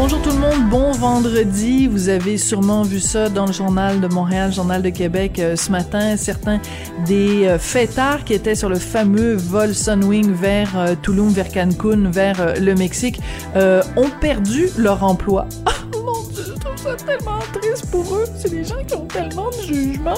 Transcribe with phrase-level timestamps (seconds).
[0.00, 1.88] Bonjour tout le monde, bon vendredi.
[1.88, 5.72] Vous avez sûrement vu ça dans le journal de Montréal, journal de Québec euh, ce
[5.72, 6.16] matin.
[6.16, 6.60] Certains
[7.04, 12.12] des euh, fêtards qui étaient sur le fameux vol Sunwing vers euh, Tulum, vers Cancun,
[12.12, 13.20] vers euh, le Mexique,
[13.56, 15.48] ont perdu leur emploi.
[15.66, 18.26] Oh mon Dieu, je trouve ça tellement triste pour eux.
[18.36, 20.14] C'est des gens qui ont tellement de jugement.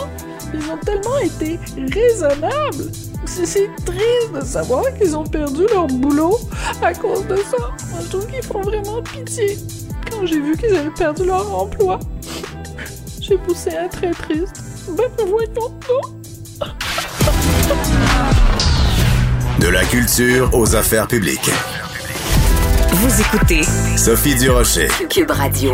[0.53, 3.10] Ils ont tellement été raisonnables.
[3.27, 6.39] C'est triste de savoir qu'ils ont perdu leur boulot
[6.83, 7.57] à cause de ça.
[7.91, 9.59] Moi, je trouve qu'ils font vraiment pitié.
[10.11, 11.99] Quand j'ai vu qu'ils avaient perdu leur emploi,
[13.21, 14.63] j'ai poussé un très triste.
[14.97, 15.75] Ben, voyons.
[19.61, 21.51] De la culture aux affaires publiques.
[22.93, 23.63] Vous écoutez
[23.97, 24.89] Sophie Durocher.
[25.09, 25.73] Cube Radio.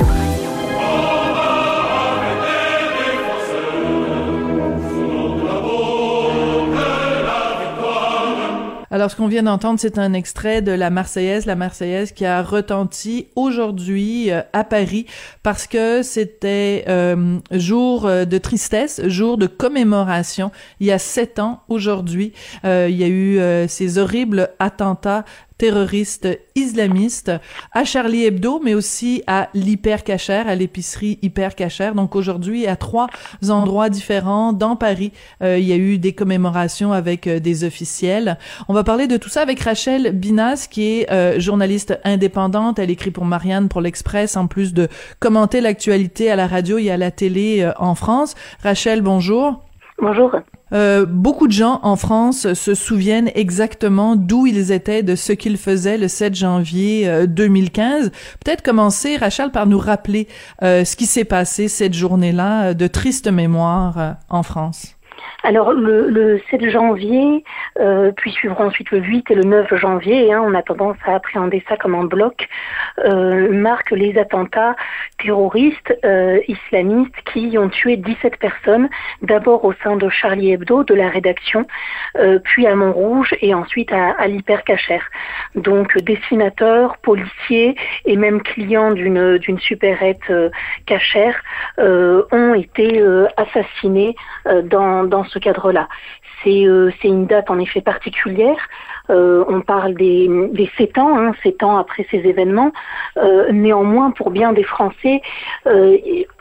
[8.91, 12.43] Alors, ce qu'on vient d'entendre, c'est un extrait de la Marseillaise, la Marseillaise qui a
[12.43, 15.07] retenti aujourd'hui euh, à Paris
[15.43, 20.53] parce que c'était euh, jour euh, de tristesse, jour de commémoration.
[20.81, 22.33] Il y a sept ans aujourd'hui,
[22.65, 25.25] euh, il y a eu ces horribles attentats
[25.59, 27.33] terroristes islamistes
[27.73, 31.93] à Charlie Hebdo, mais aussi à l'Hyper Cacher, à l'épicerie Hyper Cacher.
[31.95, 33.09] Donc aujourd'hui, à trois
[33.49, 35.13] endroits différents dans Paris,
[35.43, 38.39] euh, il y a eu des commémorations avec euh, des officiels.
[38.69, 42.79] On va parler de tout ça avec Rachel Binas, qui est euh, journaliste indépendante.
[42.79, 44.89] Elle écrit pour Marianne, pour l'Express, en plus de
[45.21, 48.35] commenter l'actualité à la radio et à la télé en France.
[48.63, 49.63] Rachel, bonjour.
[49.99, 50.33] Bonjour.
[50.73, 55.59] Euh, beaucoup de gens en France se souviennent exactement d'où ils étaient, de ce qu'ils
[55.59, 58.11] faisaient le 7 janvier euh, 2015.
[58.45, 60.27] Peut-être commencer, Rachel, par nous rappeler
[60.63, 64.96] euh, ce qui s'est passé cette journée-là euh, de triste mémoire euh, en France.
[65.43, 67.45] Alors le, le 7 janvier,
[67.79, 71.15] euh, puis suivront ensuite le 8 et le 9 janvier, hein, on a tendance à
[71.15, 72.49] appréhender ça comme un bloc,
[73.05, 74.75] euh, marque les attentats
[75.19, 78.89] terroristes euh, islamistes qui ont tué 17 personnes,
[79.23, 81.67] d'abord au sein de Charlie Hebdo, de la rédaction,
[82.19, 85.01] euh, puis à Montrouge et ensuite à, à l'Hypercacher.
[85.55, 90.33] Donc dessinateurs, policiers et même clients d'une d'une supérette
[90.87, 91.43] cachère
[91.79, 93.03] ont été
[93.37, 94.15] assassinés
[94.65, 95.89] dans, dans ce cadre-là.
[96.43, 98.57] C'est euh, c'est une date en effet particulière.
[99.11, 102.73] Euh, on parle des, des 7 ans, hein, 7 ans après ces événements.
[103.17, 105.21] Euh, néanmoins, pour bien des Français,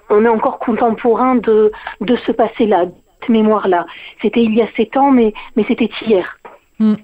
[0.09, 3.85] on est encore contemporain de, ce passé-là, de cette mémoire-là.
[4.21, 5.33] C'était il y a 7 ans, mais
[5.67, 6.37] c'était hier.
[6.77, 6.95] Hmm.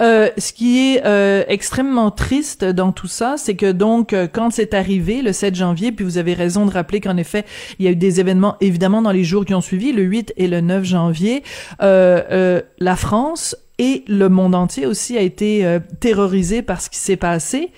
[0.00, 4.50] Euh, ce qui est euh, extrêmement triste dans tout ça, c'est que donc euh, quand
[4.50, 7.44] c'est arrivé le 7 janvier, puis vous avez raison de rappeler qu'en effet
[7.78, 10.32] il y a eu des événements évidemment dans les jours qui ont suivi, le 8
[10.38, 11.42] et le 9 janvier,
[11.80, 17.70] la France et le monde entier aussi a été terrorisé par ce qui s'est passé.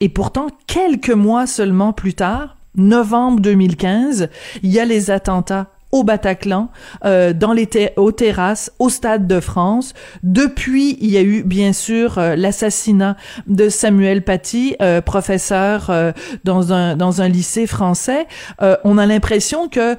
[0.00, 4.28] Et pourtant, quelques mois seulement plus tard, novembre 2015,
[4.62, 6.68] il y a les attentats au Bataclan,
[7.04, 9.92] euh, dans les ter- aux terrasses, au Stade de France.
[10.22, 16.12] Depuis, il y a eu bien sûr euh, l'assassinat de Samuel Paty, euh, professeur euh,
[16.44, 18.26] dans un dans un lycée français.
[18.62, 19.96] Euh, on a l'impression que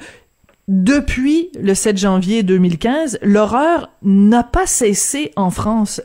[0.68, 6.02] depuis le 7 janvier 2015, l'horreur n'a pas cessé en France.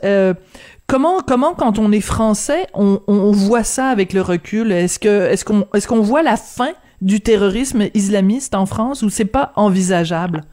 [0.87, 4.71] Comment, comment, quand on est français, on, on voit ça avec le recul?
[4.71, 6.71] Est-ce que, est-ce qu'on, est-ce qu'on voit la fin
[7.01, 10.43] du terrorisme islamiste en France ou c'est pas envisageable?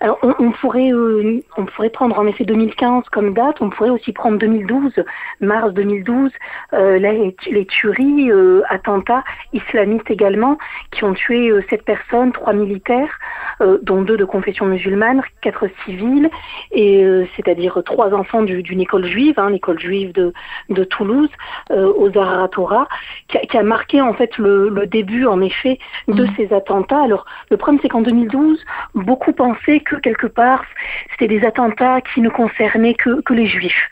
[0.00, 3.56] Alors, on, on pourrait, euh, on pourrait prendre en effet 2015 comme date.
[3.60, 4.92] On pourrait aussi prendre 2012,
[5.40, 6.30] mars 2012,
[6.74, 10.58] euh, les, les tueries, euh, attentats islamistes également,
[10.90, 13.18] qui ont tué sept personnes, trois militaires,
[13.82, 16.28] dont deux de confession musulmane, quatre civils,
[16.72, 17.04] et
[17.36, 20.32] c'est-à-dire trois enfants du- d'une école juive, hein, l'école juive de,
[20.68, 21.30] de Toulouse,
[21.70, 22.86] aux Zahra Torah,
[23.28, 25.78] qui a, qui a marqué en fait le, le début en effet
[26.08, 26.30] de Mhm.
[26.36, 27.00] ces attentats.
[27.02, 28.62] Alors, le problème c'est qu'en 2012,
[28.94, 30.64] beaucoup pensaient que quelque part
[31.18, 33.90] c'était des attentats qui ne concernaient que, les juifs.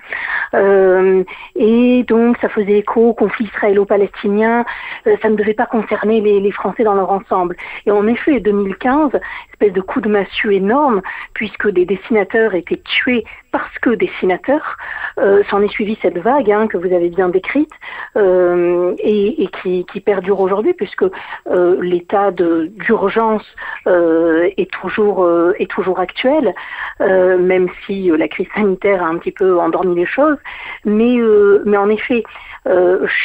[0.54, 1.24] Euh,
[1.56, 4.64] et donc ça faisait écho au conflit israélo-palestinien,
[5.06, 7.56] euh, ça ne devait pas concerner les, Français dans leur ensemble.
[7.84, 9.10] Et en effet, 2015,
[9.52, 11.02] espèce de coup de massue énorme,
[11.32, 14.76] puisque des dessinateurs étaient tués parce que dessinateurs,
[15.18, 17.72] euh, s'en est suivi cette vague hein, que vous avez bien décrite,
[18.16, 21.04] et, qui, perdure aujourd'hui puisque
[21.80, 23.44] l'état d'urgence
[23.86, 25.26] est toujours
[25.92, 26.54] actuel,
[27.00, 30.38] même si la crise sanitaire a un petit peu endormi les choses.
[30.84, 31.16] Mais
[31.64, 32.24] mais en effet,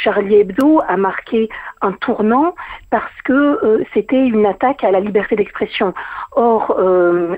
[0.04, 1.50] Charlie Hebdo a marqué
[1.82, 2.56] un tournant
[2.90, 5.94] parce que c'était une attaque à la liberté d'expression.
[6.34, 6.78] Or,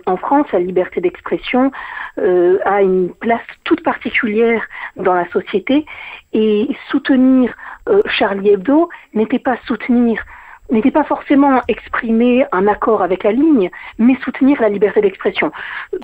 [0.05, 1.71] en France, la liberté d'expression
[2.17, 4.63] a une place toute particulière
[4.95, 5.85] dans la société
[6.33, 7.53] et soutenir
[7.89, 10.23] euh, Charlie Hebdo n'était pas soutenir
[10.71, 15.51] n'était pas forcément exprimer un accord avec la ligne, mais soutenir la liberté d'expression.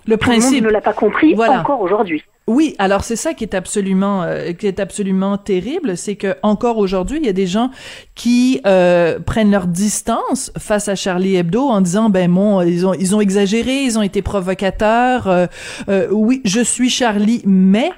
[0.06, 2.24] Le principe Tout le monde ne l'a pas compris encore aujourd'hui.
[2.48, 6.78] Oui, alors c'est ça qui est absolument euh, qui est absolument terrible, c'est que encore
[6.78, 7.72] aujourd'hui, il y a des gens
[8.16, 12.94] qui euh, prennent leur distance face à Charlie Hebdo en disant ben bon, ils ont
[12.94, 15.28] ils ont exagéré, ils ont été provocateurs.
[15.28, 17.92] Euh, oui, je suis Charlie, mais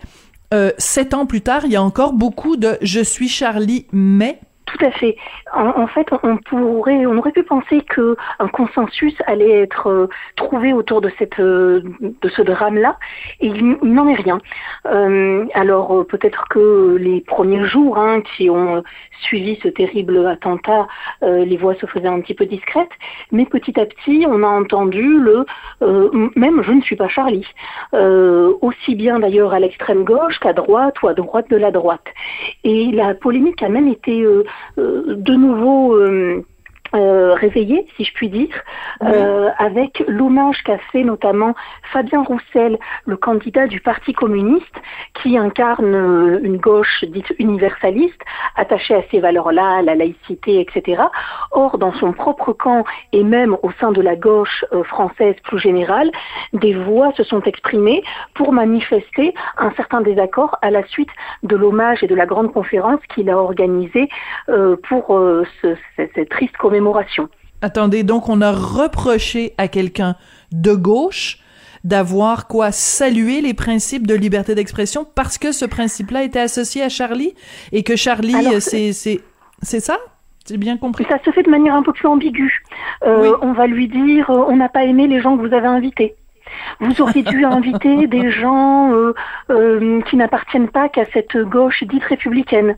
[0.79, 4.85] sept ans plus tard, il y a encore beaucoup de Je suis Charlie, mais tout
[4.85, 5.15] à fait.
[5.53, 10.73] En, fait, on, pourrait, on aurait pu penser que un consensus allait être euh, trouvé
[10.73, 12.97] autour de cette, euh, de ce drame-là,
[13.39, 14.39] et il, n'en est rien.
[14.85, 18.83] Euh, alors peut-être que les premiers jours hein, qui ont
[19.21, 20.87] suivi ce terrible attentat,
[21.21, 22.91] les voix se faisaient un petit peu discrètes,
[23.31, 25.45] mais petit à petit, on a entendu le
[26.35, 27.45] même je ne suis pas Charlie,
[27.91, 32.05] aussi bien d'ailleurs à l'extrême gauche qu'à droite ou à droite de la droite.
[32.63, 34.25] Et la polémique a même été
[34.77, 36.43] de nouveau
[36.95, 38.55] euh, euh, réveillé, si je puis dire,
[39.03, 41.55] euh, avec l'hommage qu'a fait notamment
[41.91, 44.75] Fabien Roussel, le candidat du Parti communiste,
[45.21, 48.21] qui incarne euh, une gauche dite universaliste,
[48.55, 51.03] attachée à ces valeurs-là, la laïcité, etc.
[51.51, 55.59] Or, dans son propre camp et même au sein de la gauche euh, française plus
[55.59, 56.11] générale,
[56.53, 58.03] des voix se sont exprimées
[58.33, 61.09] pour manifester un certain désaccord à la suite
[61.43, 64.09] de l'hommage et de la grande conférence qu'il a organisée
[64.87, 65.07] pour
[65.61, 66.78] ce, cette triste commémoration
[67.61, 70.15] Attendez, donc on a reproché à quelqu'un
[70.51, 71.39] de gauche
[71.83, 76.89] d'avoir quoi saluer les principes de liberté d'expression parce que ce principe-là était associé à
[76.89, 77.33] Charlie
[77.71, 79.21] et que Charlie c'est c'est
[79.61, 79.97] c'est ça?
[80.47, 81.05] J'ai bien compris.
[81.07, 82.63] Ça se fait de manière un peu plus ambiguë.
[83.05, 85.67] Euh, on va lui dire euh, on n'a pas aimé les gens que vous avez
[85.67, 86.15] invités.
[86.79, 92.77] Vous auriez dû inviter des gens euh, qui n'appartiennent pas qu'à cette gauche dite républicaine.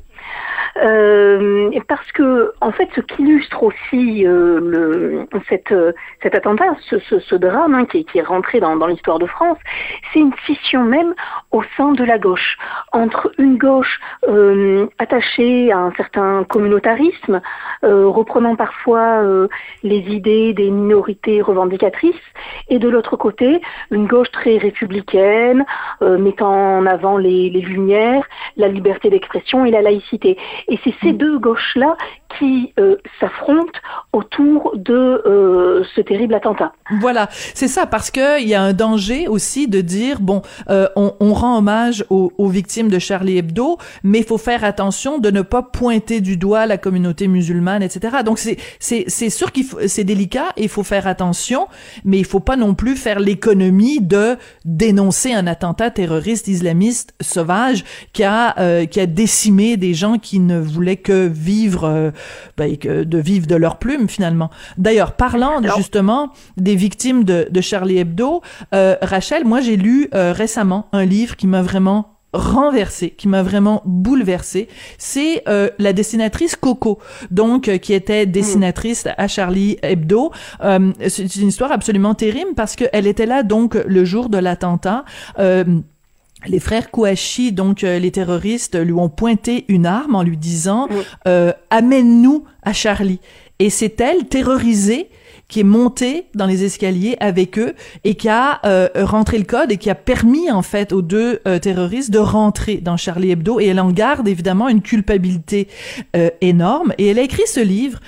[0.77, 5.73] Euh, parce que en fait, ce qui illustre aussi euh, le, cette,
[6.23, 9.25] cet attentat, ce, ce, ce drame hein, qui, qui, est rentré dans, dans l'histoire de
[9.25, 9.57] France,
[10.11, 11.13] c'est une scission même
[11.51, 12.57] au sein de la gauche
[12.91, 17.41] entre une gauche euh, attachée à un certain communautarisme,
[17.83, 19.47] euh, reprenant parfois euh,
[19.83, 22.15] les idées des minorités revendicatrices,
[22.69, 25.65] et de l'autre côté, une gauche très républicaine,
[26.01, 28.27] mettant en avant les, les lumières,
[28.57, 30.37] la liberté d'expression et la laïcité.
[30.67, 31.17] Et c'est ces mm.
[31.17, 31.97] deux gauches-là
[32.37, 33.79] qui euh, s'affrontent
[34.13, 36.73] autour de euh, ce terrible attentat.
[36.99, 40.87] Voilà, c'est ça, parce que il y a un danger aussi de dire bon, euh,
[40.95, 45.17] on, on, rend hommage aux, aux, victimes de Charlie Hebdo, mais il faut faire attention
[45.17, 48.17] de ne pas pointer du doigt la communauté musulmane, etc.
[48.25, 51.67] Donc c'est sûr qu'il c'est délicat, il faut faire attention,
[52.03, 57.83] mais il faut pas non plus faire l'économie de dénoncer un attentat terroriste islamiste sauvage
[58.13, 62.11] qui a euh, qui a décimé des gens qui ne voulaient que vivre
[62.57, 64.49] ben, de vivre de leur plume finalement.
[64.77, 68.41] D'ailleurs, parlant justement des victimes de, de Charlie Hebdo,
[68.73, 73.43] euh, Rachel, moi j'ai lu euh, récemment un livre qui m'a vraiment renversé, qui m'a
[73.43, 76.99] vraiment bouleversé, c'est euh, la dessinatrice Coco,
[77.29, 80.31] donc euh, qui était dessinatrice à Charlie Hebdo.
[80.63, 85.03] Euh, c'est une histoire absolument terrible parce qu'elle était là donc le jour de l'attentat
[86.47, 90.87] les frères Kouachi, donc euh, les terroristes, lui ont pointé une arme en lui disant
[91.27, 93.19] euh, Amène-nous à Charlie.
[93.59, 95.09] Et c'est elle, terrorisée,
[95.51, 99.71] qui est monté dans les escaliers avec eux et qui a euh, rentré le code
[99.71, 103.59] et qui a permis en fait aux deux euh, terroristes de rentrer dans Charlie Hebdo
[103.59, 105.67] et elle en garde évidemment une culpabilité
[106.15, 107.99] euh, énorme et elle a écrit ce livre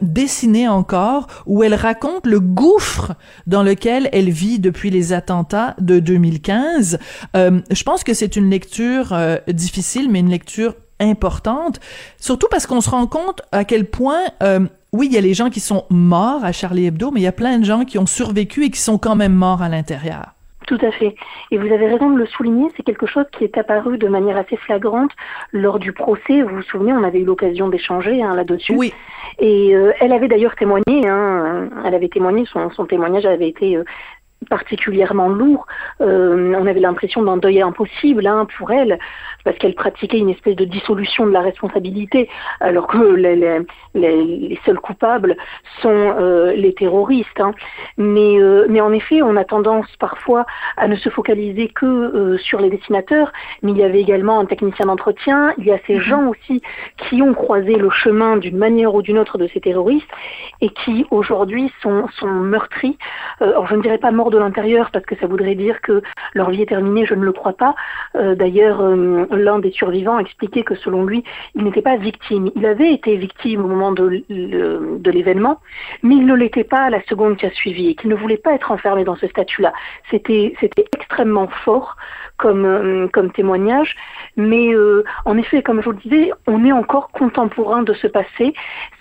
[0.00, 3.14] dessiné encore où elle raconte le gouffre
[3.48, 6.98] dans lequel elle vit depuis les attentats de 2015.
[7.34, 9.16] je pense que c'est une lecture
[9.48, 11.80] difficile mais une lecture importante,
[12.20, 14.22] surtout parce qu'on se rend compte à quel point
[14.94, 17.26] oui, il y a les gens qui sont morts à Charlie Hebdo, mais il y
[17.28, 20.34] a plein de gens qui ont survécu et qui sont quand même morts à l'intérieur.
[20.68, 21.16] Tout à fait.
[21.50, 24.36] Et vous avez raison de le souligner, c'est quelque chose qui est apparu de manière
[24.36, 25.10] assez flagrante
[25.52, 26.42] lors du procès.
[26.42, 28.74] Vous vous souvenez, on avait eu l'occasion d'échanger hein, là-dessus.
[28.76, 28.94] Oui.
[29.40, 33.76] Et euh, elle avait d'ailleurs témoigné, hein, elle avait témoigné, son, son témoignage avait été
[33.76, 33.84] euh,
[34.44, 35.66] particulièrement lourd.
[36.00, 38.98] Euh, on avait l'impression d'un deuil impossible hein, pour elle,
[39.44, 42.28] parce qu'elle pratiquait une espèce de dissolution de la responsabilité,
[42.60, 43.60] alors que les, les,
[43.94, 45.36] les, seuls coupables
[45.82, 47.40] sont euh, les terroristes.
[47.40, 47.52] Hein.
[47.96, 50.46] Mais, euh, mais en effet, on a tendance parfois
[50.76, 53.32] à ne se focaliser que sur les dessinateurs,
[53.62, 56.00] mais il y avait également un technicien d'entretien, il y a ces mhm.
[56.00, 56.62] gens aussi
[56.96, 60.10] qui ont croisé le chemin d'une manière ou d'une autre de ces terroristes
[60.60, 62.98] et qui aujourd'hui sont, sont meurtris.
[63.40, 66.02] alors je ne dirais pas morts de l'intérieur parce que ça voudrait dire que
[66.34, 67.74] leur vie est terminée, je ne le crois pas.
[68.14, 71.24] D'ailleurs, l'un des survivants expliquait que selon lui,
[71.54, 72.50] il n'était pas victime.
[72.56, 75.60] Il avait été victime au moment de, de l'événement,
[76.02, 78.36] mais il ne l'était pas à la seconde qui a suivi et qu'il ne voulait
[78.36, 79.72] pas être enfermé dans ce statut-là.
[80.10, 80.54] C'était
[80.94, 81.96] extrêmement fort
[82.36, 83.94] comme, euh, comme témoignage,
[84.36, 88.06] mais euh, en effet, comme je vous le disais, on est encore contemporain de ce
[88.06, 88.54] passé.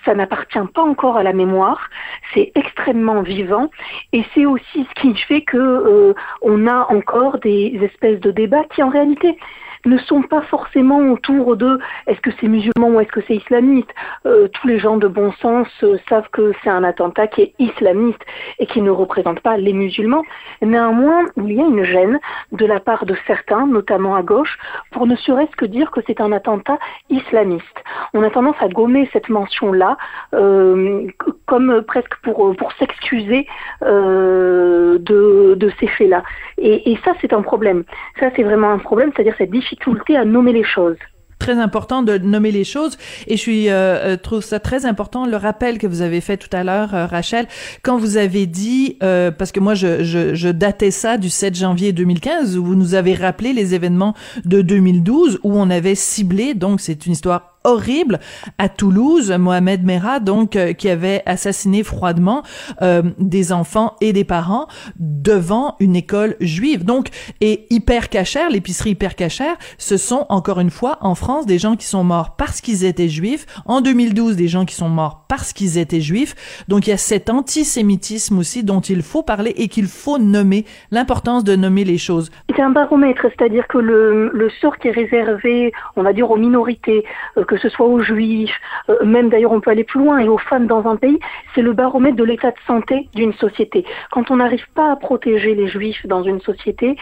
[0.05, 1.89] Ça n'appartient pas encore à la mémoire.
[2.33, 3.69] C'est extrêmement vivant
[4.11, 8.63] et c'est aussi ce qui fait que euh, on a encore des espèces de débats
[8.73, 9.37] qui en réalité
[9.85, 13.89] ne sont pas forcément autour de est-ce que c'est musulman ou est-ce que c'est islamiste?
[14.25, 17.53] Euh, tous les gens de bon sens euh, savent que c'est un attentat qui est
[17.59, 18.21] islamiste
[18.59, 20.23] et qui ne représente pas les musulmans.
[20.61, 22.19] Néanmoins, il y a une gêne
[22.51, 24.57] de la part de certains, notamment à gauche,
[24.91, 27.83] pour ne serait-ce que dire que c'est un attentat islamiste.
[28.13, 29.97] On a tendance à gommer cette mention-là
[30.33, 31.07] euh,
[31.45, 33.47] comme presque pour, pour s'excuser
[33.81, 36.23] de, de ces faits-là.
[36.57, 37.83] Et, et ça, c'est un problème.
[38.19, 39.72] Ça, c'est vraiment un problème, c'est-à-dire cette difficulté
[40.15, 40.97] à nommer les choses.
[41.39, 42.97] Très important de nommer les choses.
[43.27, 46.49] Et je euh, euh, trouve ça très important le rappel que vous avez fait tout
[46.55, 47.47] à l'heure euh, Rachel.
[47.81, 52.63] Quand vous avez dit parce que moi je, datais ça du 7 janvier 2015 où
[52.63, 54.13] vous nous avez rappelé les événements
[54.45, 58.19] de 2012 où on avait ciblé donc c'est une histoire horrible
[58.57, 62.43] à Toulouse, Mohamed Merah, donc euh, qui avait assassiné froidement
[62.81, 64.67] euh, des enfants et des parents
[64.99, 66.83] devant une école juive.
[66.83, 67.09] Donc,
[67.41, 71.75] et hyper cachère, l'épicerie hyper cachère, ce sont encore une fois en France des gens
[71.75, 73.45] qui sont morts parce qu'ils étaient juifs.
[73.65, 76.63] En 2012, des gens qui sont morts parce qu'ils étaient juifs.
[76.67, 80.65] Donc, il y a cet antisémitisme aussi dont il faut parler et qu'il faut nommer,
[80.91, 82.29] l'importance de nommer les choses.
[82.55, 86.37] C'est un baromètre, c'est-à-dire que le, le sort qui est réservé, on va dire, aux
[86.37, 87.03] minorités,
[87.37, 88.55] euh, ce soit aux juifs,
[88.89, 91.19] euh, même d'ailleurs on peut aller plus loin, et aux femmes dans un pays,
[91.53, 93.85] c'est le baromètre de l'état de santé d'une société.
[94.11, 96.95] Quand on n'arrive pas à protéger les juifs dans une société,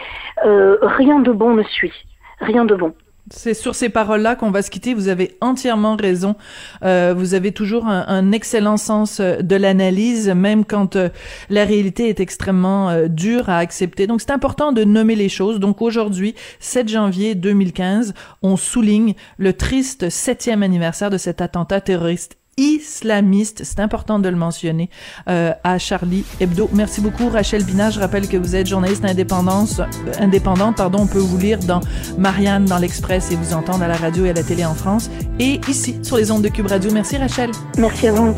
[0.44, 2.06] euh, rien de bon ne suit.
[2.40, 2.94] Rien de bon.
[3.30, 4.94] C'est sur ces paroles-là qu'on va se quitter.
[4.94, 6.34] Vous avez entièrement raison.
[6.82, 11.08] Euh, vous avez toujours un, excellent sens euh, de l'analyse, même quand euh,
[11.48, 14.08] la réalité est extrêmement euh, dure à accepter.
[14.08, 15.60] Donc, c'est important de nommer les choses.
[15.60, 18.12] Donc, aujourd'hui, 7 janvier 2015,
[18.42, 24.36] on souligne le triste septième anniversaire de cet attentat terroriste islamiste, c'est important de le
[24.36, 24.90] mentionner,
[25.28, 26.68] euh, à Charlie Hebdo.
[26.72, 31.06] Merci beaucoup Rachel Bina, je rappelle que vous êtes journaliste indépendance, euh, indépendante, pardon, on
[31.06, 31.80] peut vous lire dans
[32.18, 35.10] Marianne, dans l'Express et vous entendre à la radio et à la télé en France
[35.38, 36.90] et ici sur les ondes de Cube Radio.
[36.92, 37.50] Merci Rachel.
[37.78, 38.34] Merci à vous.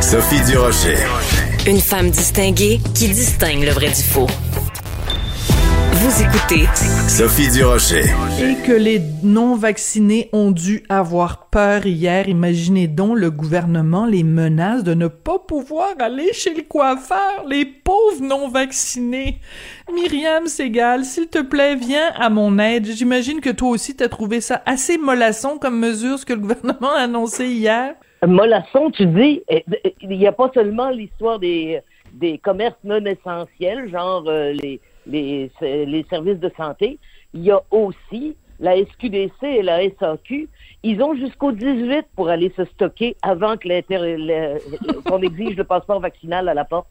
[0.00, 0.96] Sophie Durocher.
[1.66, 4.26] Une femme distinguée qui distingue le vrai du faux.
[6.02, 6.66] Vous écoutez
[7.08, 8.02] Sophie Durocher.
[8.42, 12.28] Et que les non-vaccinés ont dû avoir peur hier.
[12.28, 17.44] Imaginez donc le gouvernement les menace de ne pas pouvoir aller chez le coiffeur.
[17.48, 19.38] Les pauvres non-vaccinés.
[19.94, 22.86] Myriam Segal, s'il te plaît, viens à mon aide.
[22.86, 26.94] J'imagine que toi aussi t'as trouvé ça assez mollasson comme mesure, ce que le gouvernement
[26.96, 27.94] a annoncé hier.
[28.26, 31.80] Mollasson, tu dis, eh, eh, il n'y a pas seulement l'histoire des,
[32.12, 36.98] des commerces non essentiels, genre euh, les les, les services de santé.
[37.34, 40.48] Il y a aussi la SQDC et la SAQ.
[40.82, 43.68] Ils ont jusqu'au 18 pour aller se stocker avant que
[45.08, 46.88] qu'on exige le passeport vaccinal à la porte.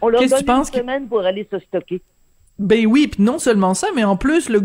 [0.00, 2.00] On leur donne une semaine pour aller se stocker.
[2.60, 4.62] Ben oui, puis non seulement ça, mais en plus, le,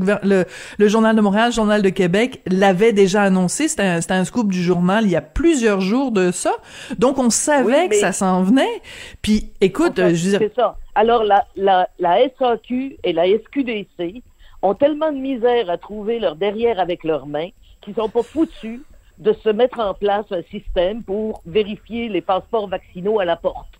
[0.77, 3.69] le, Journal de Montréal, le Journal de Québec l'avait déjà annoncé.
[3.69, 6.51] C'était un, un, scoop du journal il y a plusieurs jours de ça.
[6.99, 8.81] Donc, on savait que ça s'en venait.
[9.21, 10.39] Puis, écoute, je veux dire...
[10.39, 10.77] C'est ça.
[10.93, 14.21] Alors, la, la, la SAQ et la SQDC
[14.61, 17.49] ont tellement de misère à trouver leur derrière avec leurs mains
[17.79, 18.81] qu'ils sont pas foutus
[19.19, 23.71] de se mettre en place un système pour vérifier les passeports vaccinaux à la porte.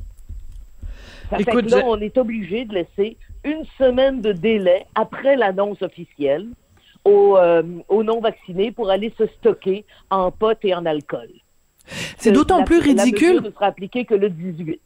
[1.30, 5.82] Ça fait que là, on est obligé de laisser une semaine de délai après l'annonce
[5.82, 6.48] officielle
[7.04, 11.30] aux, euh, aux non-vaccinés pour aller se stocker en potes et en alcool.
[12.18, 13.36] C'est d'autant plus ridicule.
[13.36, 14.82] La ne sera appliquée que le 18.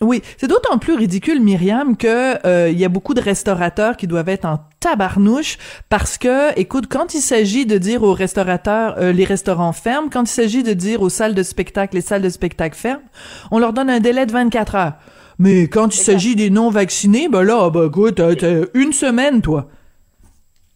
[0.00, 4.06] Oui, c'est d'autant plus ridicule, Myriam, que euh, il y a beaucoup de restaurateurs qui
[4.08, 5.56] doivent être en tabarnouche
[5.88, 10.22] parce que, écoute, quand il s'agit de dire aux restaurateurs, euh, les restaurants ferment, quand
[10.22, 13.04] il s'agit de dire aux salles de spectacle, les salles de spectacle ferment,
[13.52, 14.92] on leur donne un délai de 24 heures.
[15.38, 19.66] Mais quand il s'agit des non-vaccinés, ben là, ben écoute, t'as une semaine, toi.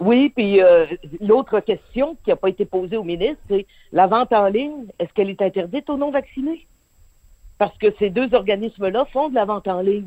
[0.00, 0.86] Oui, puis euh,
[1.20, 5.12] l'autre question qui n'a pas été posée au ministre, c'est la vente en ligne, est-ce
[5.12, 6.66] qu'elle est interdite aux non-vaccinés?
[7.58, 10.06] Parce que ces deux organismes-là font de la vente en ligne.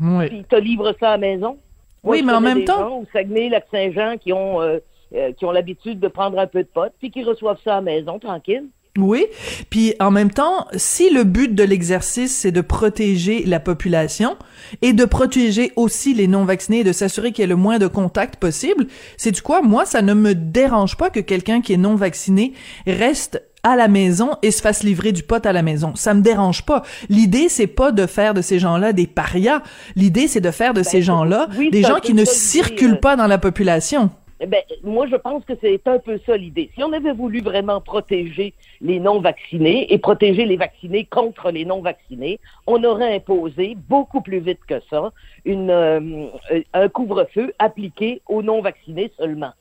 [0.00, 0.26] Oui.
[0.28, 1.56] Puis ils te livrent ça à la maison.
[2.04, 4.78] Moi, Oui, mais en même des temps- gens Au Saguenay, Lac-Saint-Jean, qui ont euh,
[5.14, 7.76] euh, qui ont l'habitude de prendre un peu de pot, puis qui reçoivent ça à
[7.76, 8.64] la maison, tranquille.
[9.02, 9.26] Oui,
[9.70, 14.36] puis en même temps, si le but de l'exercice c'est de protéger la population
[14.82, 17.86] et de protéger aussi les non-vaccinés et de s'assurer qu'il y ait le moins de
[17.86, 18.86] contacts possible,
[19.16, 19.62] c'est du quoi?
[19.62, 22.52] Moi, ça ne me dérange pas que quelqu'un qui est non vacciné
[22.86, 25.94] reste à la maison et se fasse livrer du pot à la maison.
[25.94, 26.82] Ça me dérange pas.
[27.08, 29.62] L'idée c'est pas de faire de ces gens-là des parias.
[29.96, 33.00] L'idée c'est de faire de ces gens-là Ben, oui, des gens qui ne circulent euh.
[33.00, 34.10] pas dans la population.
[34.46, 36.70] Ben, moi, je pense que c'est un peu ça l'idée.
[36.74, 42.38] Si on avait voulu vraiment protéger les non-vaccinés et protéger les vaccinés contre les non-vaccinés,
[42.66, 45.12] on aurait imposé beaucoup plus vite que ça
[45.44, 46.26] une, euh,
[46.72, 49.52] un couvre-feu appliqué aux non-vaccinés seulement.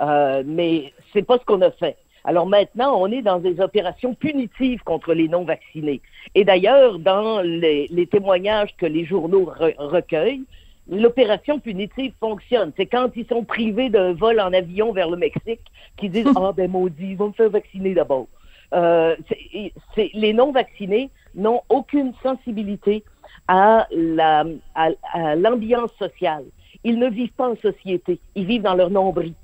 [0.00, 1.96] Euh, mais c'est pas ce qu'on a fait.
[2.24, 6.00] Alors maintenant, on est dans des opérations punitives contre les non-vaccinés.
[6.34, 10.44] Et d'ailleurs, dans les, témoignages que les journaux re- recueillent,
[10.90, 12.72] l'opération punitive fonctionne.
[12.76, 15.60] C'est quand ils sont privés d'un vol en avion vers le Mexique
[15.96, 18.26] qu'ils disent Ah ben maudit, ils vont me faire vacciner d'abord.
[18.74, 23.02] Euh, c'est- c'est- les non-vaccinés n'ont aucune sensibilité
[23.48, 24.44] à la-
[24.74, 26.44] à- à l'ambiance sociale.
[26.84, 28.18] Ils ne vivent pas en société.
[28.34, 29.34] Ils vivent dans leur nombril.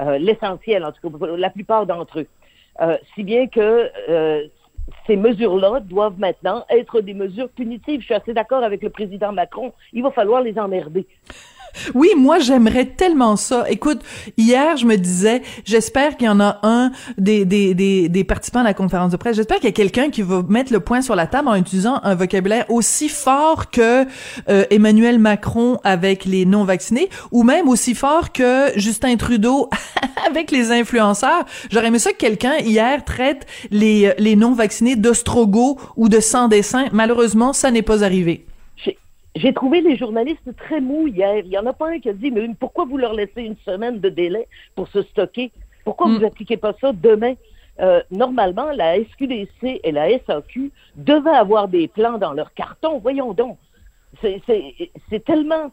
[0.00, 2.26] Euh, L'essentiel, en tout cas, la plupart d'entre eux.
[2.82, 4.46] Euh, si bien que euh,
[5.06, 8.00] ces mesures-là doivent maintenant être des mesures punitives.
[8.00, 9.72] Je suis assez d'accord avec le président Macron.
[9.92, 11.06] Il va falloir les emmerder.
[11.94, 13.64] Oui, moi j'aimerais tellement ça.
[13.68, 14.00] Écoute,
[14.36, 18.60] hier je me disais, j'espère qu'il y en a un des, des, des, des participants
[18.60, 19.36] à la conférence de presse.
[19.36, 22.00] J'espère qu'il y a quelqu'un qui va mettre le point sur la table en utilisant
[22.02, 24.04] un vocabulaire aussi fort que
[24.48, 29.70] euh, Emmanuel Macron avec les non vaccinés, ou même aussi fort que Justin Trudeau
[30.28, 31.44] avec les influenceurs.
[31.70, 36.48] J'aurais aimé ça que quelqu'un hier traite les les non vaccinés d'ostrogoths ou de sans
[36.48, 36.86] dessin.
[36.92, 38.46] Malheureusement, ça n'est pas arrivé.
[39.36, 41.38] J'ai- trouvé les journalistes très mous hier.
[41.38, 43.56] Il y en a pas un qui a dit, mais pourquoi vous leur laissez une
[43.64, 45.50] semaine de délai pour se stocker?
[45.84, 46.18] Pourquoi Mm.
[46.18, 47.34] vous appliquez pas ça demain?
[47.80, 52.98] Euh, normalement, la SQDC et la SAQ devaient avoir des plans dans leur carton.
[52.98, 53.58] Voyons donc.
[54.22, 54.40] C'est-
[55.26, 55.70] tellement,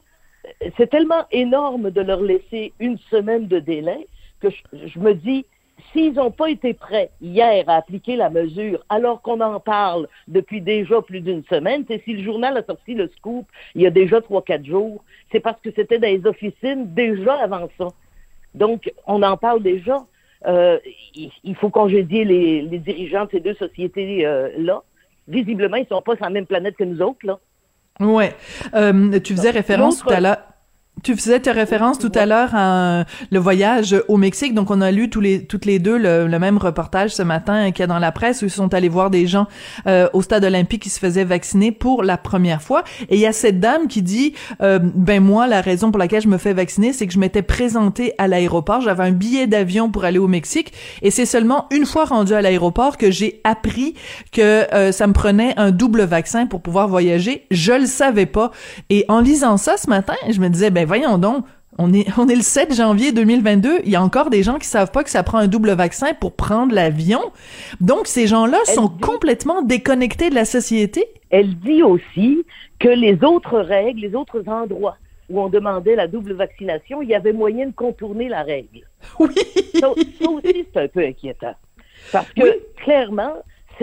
[0.75, 4.07] c'est tellement énorme de leur laisser une semaine de délai
[4.41, 5.45] que je, je me dis,
[5.91, 10.61] s'ils n'ont pas été prêts hier à appliquer la mesure, alors qu'on en parle depuis
[10.61, 13.89] déjà plus d'une semaine, c'est si le journal a sorti le scoop il y a
[13.89, 17.87] déjà trois, quatre jours, c'est parce que c'était dans les officines déjà avant ça.
[18.55, 20.05] Donc, on en parle déjà.
[20.45, 20.77] Euh,
[21.15, 24.83] il, faut congédier les, les dirigeants de ces deux sociétés-là.
[25.27, 27.39] Visiblement, ils sont pas sur la même planète que nous autres, là.
[27.99, 28.35] Ouais.
[28.73, 30.52] Euh, tu faisais référence tout à l'heure.
[31.01, 34.53] Tu faisais ta référence tout à l'heure à euh, le voyage au Mexique.
[34.53, 37.71] Donc, on a lu tous les, toutes les deux le, le même reportage ce matin
[37.71, 39.47] qu'il y a dans la presse où ils sont allés voir des gens
[39.87, 42.83] euh, au stade olympique qui se faisaient vacciner pour la première fois.
[43.09, 46.21] Et il y a cette dame qui dit, euh, ben moi, la raison pour laquelle
[46.21, 48.79] je me fais vacciner, c'est que je m'étais présentée à l'aéroport.
[48.79, 50.71] J'avais un billet d'avion pour aller au Mexique.
[51.01, 53.95] Et c'est seulement une fois rendue à l'aéroport que j'ai appris
[54.31, 57.45] que euh, ça me prenait un double vaccin pour pouvoir voyager.
[57.51, 58.51] Je le savais pas.
[58.89, 61.45] Et en lisant ça ce matin, je me disais, ben voyons donc,
[61.77, 63.79] on est, on est le 7 janvier 2022.
[63.83, 66.13] Il y a encore des gens qui savent pas que ça prend un double vaccin
[66.13, 67.21] pour prendre l'avion.
[67.81, 71.05] Donc, ces gens-là sont dit- complètement déconnectés de la société.
[71.29, 72.43] Elle dit aussi
[72.79, 74.97] que les autres règles, les autres endroits
[75.29, 78.81] où on demandait la double vaccination, il y avait moyen de contourner la règle.
[79.19, 79.33] Oui.
[79.79, 79.87] Ça,
[80.21, 81.55] ça aussi, c'est un peu inquiétant.
[82.11, 82.49] Parce que, Oui.
[82.83, 83.33] clairement,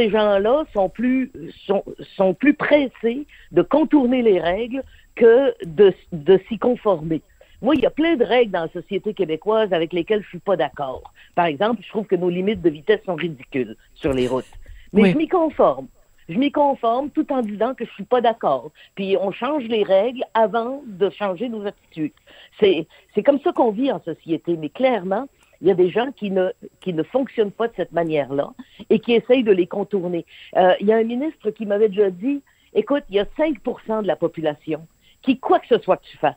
[0.00, 1.30] ces gens-là sont plus,
[1.66, 1.84] sont,
[2.16, 4.82] sont plus pressés de contourner les règles
[5.14, 7.20] que de, de s'y conformer.
[7.60, 10.38] Moi, il y a plein de règles dans la société québécoise avec lesquelles je suis
[10.38, 11.02] pas d'accord.
[11.34, 14.46] Par exemple, je trouve que nos limites de vitesse sont ridicules sur les routes.
[14.94, 15.12] Mais Oui.
[15.12, 15.86] je m'y conforme.
[16.30, 18.70] Je m'y conforme tout en disant que je suis pas d'accord.
[18.94, 22.12] Puis on change les règles avant de changer nos attitudes.
[22.58, 24.56] C'est, c'est comme ça qu'on vit en société.
[24.56, 25.26] Mais clairement,
[25.60, 28.52] il y a des gens qui ne, qui ne fonctionnent pas de cette manière-là
[28.88, 30.24] et qui essayent de les contourner.
[30.56, 32.40] Euh, il y a un ministre qui m'avait déjà dit,
[32.74, 33.58] écoute, il y a 5
[34.02, 34.86] de la population
[35.22, 36.34] qui, quoi que ce soit que tu fasses,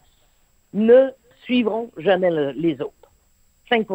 [0.74, 1.10] ne
[1.44, 2.94] suivront jamais le- les autres.
[3.70, 3.88] 5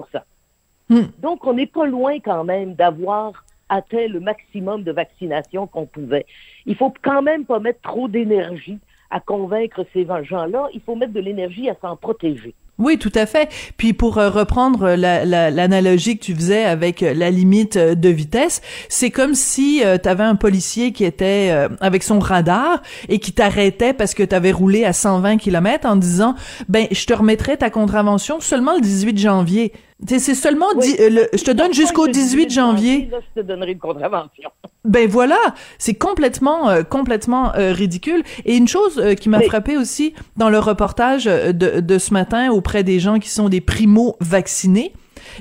[0.90, 1.02] Hmm.
[1.18, 6.24] Donc, on n'est pas loin quand même d'avoir atteint le maximum de vaccination qu'on pouvait.
[6.64, 8.78] Il faut quand même pas mettre trop d'énergie
[9.10, 10.68] à convaincre ces gens-là.
[10.72, 12.54] Il faut mettre de l'énergie à s'en protéger.
[12.78, 13.48] Oui, tout à fait.
[13.76, 18.62] Puis pour euh, reprendre l'analogie que tu faisais avec euh, la limite euh, de vitesse,
[18.88, 23.92] c'est comme si tu avais un policier qui était avec son radar et qui t'arrêtait
[23.92, 26.34] parce que tu avais roulé à 120 km en disant
[26.68, 29.72] ben je te remettrai ta contravention seulement le 18 janvier.
[30.06, 33.10] C'est seulement je te donne jusqu'au 18 janvier.
[33.10, 34.50] je te donnerai une contravention.
[34.84, 35.38] Ben voilà,
[35.78, 38.22] c'est complètement complètement ridicule.
[38.44, 42.58] Et une chose qui m'a frappé aussi dans le reportage de, de ce matin au
[42.58, 44.92] auprès des gens qui sont des primo-vaccinés,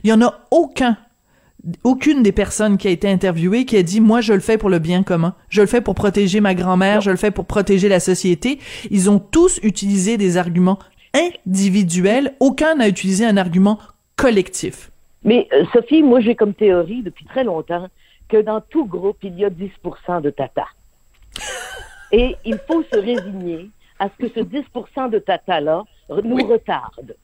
[0.04, 0.98] il y en a aucun
[1.84, 4.70] aucune des personnes qui a été interviewée qui a dit moi je le fais pour
[4.70, 7.89] le bien commun, je le fais pour protéger ma grand-mère, je le fais pour protéger
[7.89, 8.60] la société.
[8.91, 10.80] Ils ont tous utilisé des arguments
[11.13, 13.78] individuels, aucun n'a utilisé un argument
[14.18, 14.92] collectif.
[15.24, 17.88] Mais euh, Sophie, moi j'ai comme théorie depuis très longtemps
[18.28, 20.66] que dans tout groupe, il y a 10% de tata.
[22.12, 25.84] Et il faut se résigner à ce que ce 10% de tata-là
[26.24, 27.16] nous retarde.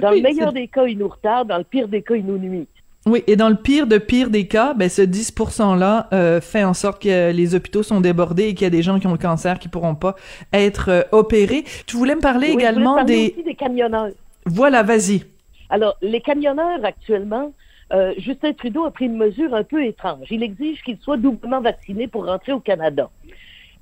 [0.00, 1.48] Dans le meilleur des cas, il nous retarde.
[1.48, 2.66] Dans le pire des cas, il nous nuit.
[3.04, 6.72] Oui, et dans le pire de pire des cas, ben ce 10%-là euh, fait en
[6.72, 9.18] sorte que les hôpitaux sont débordés et qu'il y a des gens qui ont le
[9.18, 10.14] cancer qui pourront pas
[10.52, 11.64] être euh, opérés.
[11.86, 13.32] Tu voulais me parler également je des...
[13.32, 14.10] Aussi des camionneurs.
[14.46, 15.24] Voilà, vas-y.
[15.72, 17.54] Alors, les camionneurs actuellement,
[17.94, 20.26] euh, Justin Trudeau a pris une mesure un peu étrange.
[20.30, 23.08] Il exige qu'ils soient doublement vaccinés pour rentrer au Canada.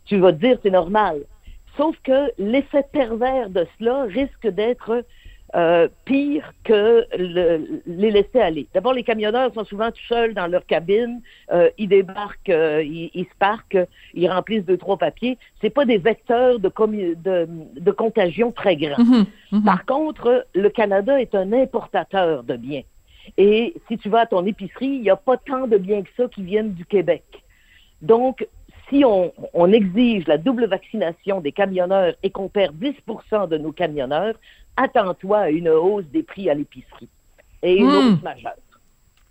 [0.04, 1.22] Tu vas te dire, c'est normal.
[1.76, 5.04] Sauf que l'effet pervers de cela risque d'être
[5.56, 7.04] euh, pire que
[7.86, 8.68] les laisser aller.
[8.72, 11.20] D'abord, les camionneurs sont souvent tout seuls dans leur cabine.
[11.50, 13.78] Euh, ils débarquent, euh, ils, se parquent,
[14.14, 15.38] ils remplissent deux, trois papiers.
[15.60, 17.48] C'est pas des vecteurs de, de,
[17.80, 19.02] de contagion très grands.
[19.02, 19.64] Mhm, mhm.
[19.64, 22.82] Par contre, le Canada est un importateur de biens.
[23.36, 26.10] Et si tu vas à ton épicerie, il n'y a pas tant de biens que
[26.16, 27.24] ça qui viennent du Québec.
[28.02, 28.46] Donc,
[28.88, 29.32] si on,
[29.72, 34.34] exige la double vaccination des camionneurs et qu'on perd 10% de nos camionneurs,
[34.76, 37.08] attends-toi à une hausse des prix à l'épicerie
[37.62, 38.14] et une hmm.
[38.14, 38.54] hausse majeure.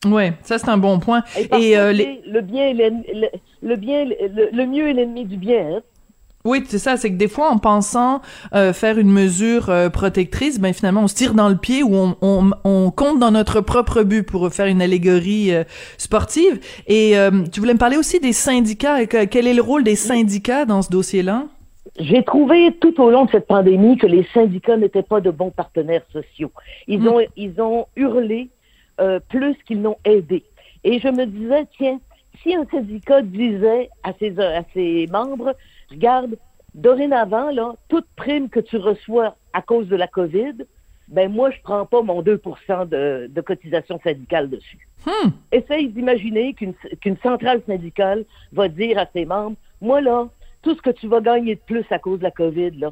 [0.06, 1.24] Oui, ça c'est un bon point.
[1.36, 5.78] Et, euh, le bien, le, bien, le, mieux est l'ennemi du bien.
[5.78, 5.82] Hein?
[6.46, 8.22] Oui, c'est ça, c'est que des fois, en pensant
[8.56, 11.94] euh, faire une mesure euh, protectrice, ben finalement, on se tire dans le pied ou
[11.94, 15.66] on, on, on compte dans notre propre but pour faire une allégorie euh,
[15.98, 16.62] sportive.
[16.88, 17.16] Et
[17.52, 19.06] tu voulais me parler aussi des syndicats.
[19.06, 21.44] Quel est le rôle des syndicats dans ce dossier-là?
[21.98, 25.52] J'ai trouvé tout au long de cette pandémie que les syndicats n'étaient pas de bons
[25.52, 26.52] partenaires sociaux.
[26.88, 27.08] Ils, hmm.
[27.08, 28.50] ont, ils ont hurlé
[29.30, 30.44] plus qu'ils n'ont aidé.
[30.84, 32.00] Et je me disais, tiens,
[32.42, 35.56] si un syndicat disait à ses, à ses membres,
[35.90, 36.38] regarde,
[36.74, 40.54] dorénavant, là, toute prime que tu reçois à cause de la COVID,
[41.08, 42.40] ben moi, je prends pas mon 2
[42.86, 44.88] de, de cotisation syndicale dessus.
[45.06, 45.30] Hmm.
[45.52, 50.28] Essaye d'imaginer qu'une centrale syndicale va dire à ses membres, moi, là,
[50.62, 52.92] tout ce que tu vas gagner de plus à cause de la COVID, là,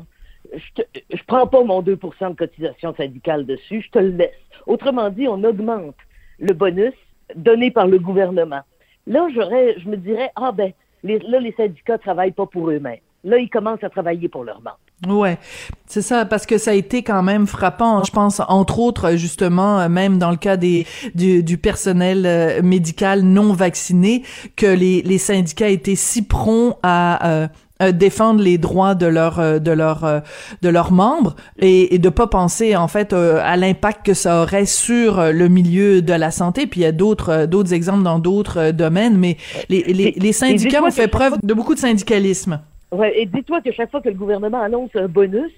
[0.53, 4.32] je, ne prends pas mon 2% de cotisation syndicale dessus, je te le laisse.
[4.65, 5.95] Autrement dit, on augmente
[6.39, 6.93] le bonus
[7.36, 8.62] donné par le gouvernement.
[9.06, 10.71] Là, j'aurais, je me dirais, ah ben,
[11.03, 12.99] là, les syndicats travaillent pas pour eux-mêmes.
[13.23, 14.80] Là, ils commencent à travailler pour leurs membres.
[15.05, 15.38] Ouais,
[15.86, 18.03] c'est ça, parce que ça a été quand même frappant.
[18.03, 23.53] Je pense, entre autres, justement, même dans le cas des du, personnel euh, médical non
[23.53, 24.23] vacciné,
[24.55, 27.47] que les, les syndicats étaient si prompts à euh,
[27.83, 30.19] euh, défendre les droits de leurs euh, de leurs euh,
[30.63, 34.65] de leurs membres et, et de pas penser en fait à l'impact que ça aurait
[34.65, 38.71] sur le milieu de la santé puis il y a d'autres d'autres exemples dans d'autres
[38.71, 39.38] domaines mais
[39.69, 42.60] les les, les syndicats ont fait preuve de beaucoup de syndicalisme.
[42.91, 45.52] Ouais, et dis-toi que chaque fois que le gouvernement annonce un bonus,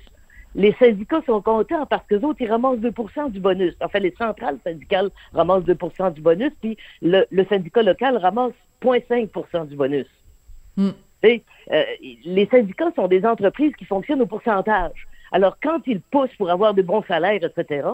[0.56, 3.76] les syndicats sont contents parce que autres, ils ramassent 2% du bonus.
[3.82, 9.68] Enfin, les centrales syndicales ramassent 2% du bonus, puis le, le syndicat local ramasse 0,5%
[9.68, 10.08] du bonus.
[10.76, 10.90] Hmm.
[11.24, 11.84] Euh,
[12.26, 15.08] les syndicats sont des entreprises qui fonctionnent au pourcentage.
[15.32, 17.88] Alors, quand ils poussent pour avoir de bons salaires, etc.,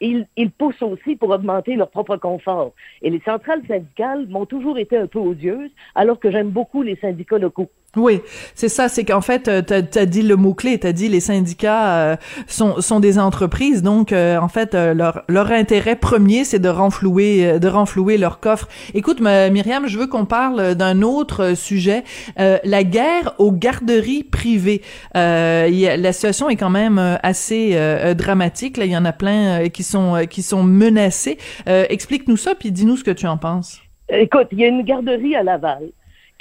[0.00, 2.72] ils, ils, poussent aussi pour augmenter leur propre confort.
[3.02, 6.96] Et les centrales syndicales m'ont toujours été un peu odieuses, alors que j'aime beaucoup les
[6.96, 7.70] syndicats locaux.
[7.94, 8.22] Oui,
[8.54, 11.98] c'est ça, c'est qu'en fait, euh, tu as, dit le mot-clé, tu dit les syndicats
[11.98, 16.70] euh, sont, sont des entreprises, donc euh, en fait, leur, leur intérêt premier, c'est de
[16.70, 18.66] renflouer de renflouer leur coffre.
[18.94, 22.02] Écoute, Myriam, je veux qu'on parle d'un autre sujet,
[22.36, 24.80] la guerre aux garderies privées.
[25.14, 27.76] la situation est quand même assez
[28.16, 31.36] dramatique, là, il y en a plein qui sont qui sont menacés.
[31.66, 33.80] Explique-nous ça, puis dis-nous ce que tu en penses.
[34.08, 35.90] Écoute, il y a une garderie à Laval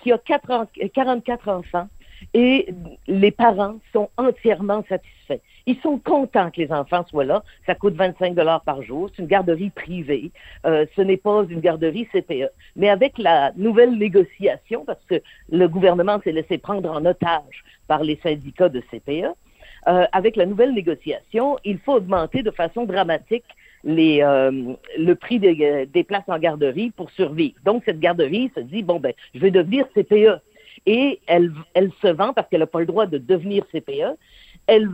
[0.02, 1.88] qui a 44 enfants
[2.34, 2.74] et
[3.08, 5.42] les parents sont entièrement satisfaits.
[5.66, 7.44] Ils sont contents que les enfants soient là.
[7.66, 9.10] Ça coûte 25 dollars par jour.
[9.10, 10.32] C'est une garderie privée.
[10.66, 12.50] Euh, ce n'est pas une garderie CPE.
[12.76, 18.04] Mais avec la nouvelle négociation, parce que le gouvernement s'est laissé prendre en otage par
[18.04, 19.36] les syndicats de CPE,
[19.88, 23.46] euh, avec la nouvelle négociation, il faut augmenter de façon dramatique
[23.84, 27.56] les, euh, le prix des, des places en garderie pour survivre.
[27.66, 30.40] Donc, cette garderie se dit, bon, ben, je vais devenir CPE.
[30.86, 34.18] Et elle, elle se vend parce qu'elle n'a pas le droit de devenir CPE.
[34.68, 34.90] Elle,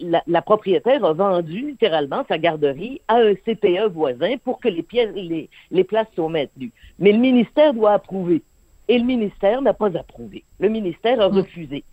[0.00, 4.82] la, la, propriétaire a vendu littéralement sa garderie à un CPE voisin pour que les,
[4.82, 6.72] pièces, les, les places soient maintenues.
[6.98, 8.42] Mais le ministère doit approuver.
[8.88, 10.44] Et le ministère n'a pas approuvé.
[10.60, 11.84] Le ministère a refusé.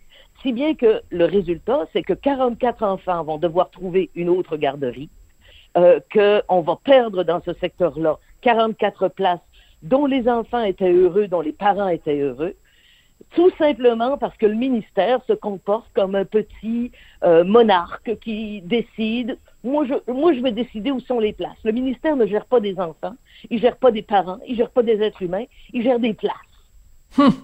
[0.42, 5.08] Si bien que le résultat, c'est que 44 enfants vont devoir trouver une autre garderie,
[5.76, 9.40] euh, qu'on va perdre dans ce secteur-là 44 places
[9.82, 12.54] dont les enfants étaient heureux, dont les parents étaient heureux,
[13.34, 16.90] tout simplement parce que le ministère se comporte comme un petit
[17.22, 19.38] euh, monarque qui décide.
[19.62, 21.58] Moi je, moi, je vais décider où sont les places.
[21.64, 23.14] Le ministère ne gère pas des enfants,
[23.50, 26.34] il gère pas des parents, il gère pas des êtres humains, il gère des places.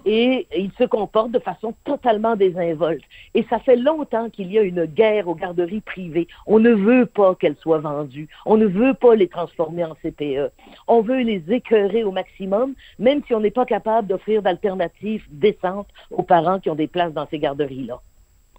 [0.05, 3.03] Et il se comporte de façon totalement désinvolte.
[3.33, 6.27] Et ça fait longtemps qu'il y a une guerre aux garderies privées.
[6.45, 8.29] On ne veut pas qu'elles soient vendues.
[8.45, 10.51] On ne veut pas les transformer en CPE.
[10.87, 15.89] On veut les écœurer au maximum, même si on n'est pas capable d'offrir d'alternatives décentes
[16.11, 17.99] aux parents qui ont des places dans ces garderies-là.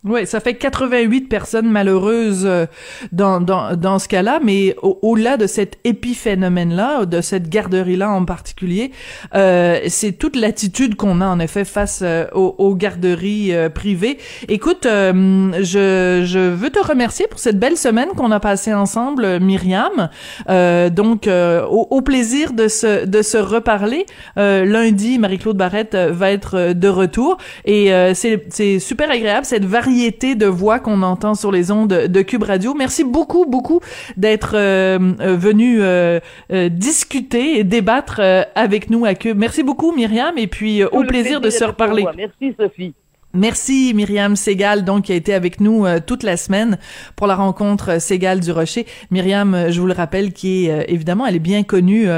[0.04, 2.66] Oui, ça fait 88 personnes malheureuses euh,
[3.11, 8.92] dans, dans, dans ce cas-là, mais au-delà de cet épiphénomène-là, de cette garderie-là en particulier,
[9.34, 14.18] euh, c'est toute l'attitude qu'on a en effet face euh, aux, aux, garderies euh, privées.
[14.48, 20.11] Écoute, je, je veux te remercier pour cette belle semaine qu'on a passée ensemble, Myriam.
[20.48, 24.06] donc, au, au, plaisir de se, de se reparler.
[24.37, 30.46] lundi, Marie-Claude Barrette va être de retour et c'est super agréable cette variété variété de
[30.46, 32.74] voix qu'on entend sur les ondes de Cube Radio.
[32.74, 33.81] Merci beaucoup, beaucoup
[34.18, 36.20] d'être euh, euh venu euh,
[36.53, 38.20] euh, discuter et débattre
[38.55, 39.38] avec nous à Cube.
[39.38, 42.05] Merci beaucoup, Myriam, et puis au plaisir, plaisir de se reparler.
[42.16, 42.94] Merci, Sophie.
[43.34, 46.78] Merci Myriam Segal, donc qui a été avec nous euh, toute la semaine
[47.14, 48.86] pour la rencontre euh, Segal du Rocher.
[49.10, 52.08] Myriam, euh, je vous le rappelle, qui est évidemment, elle est bien connue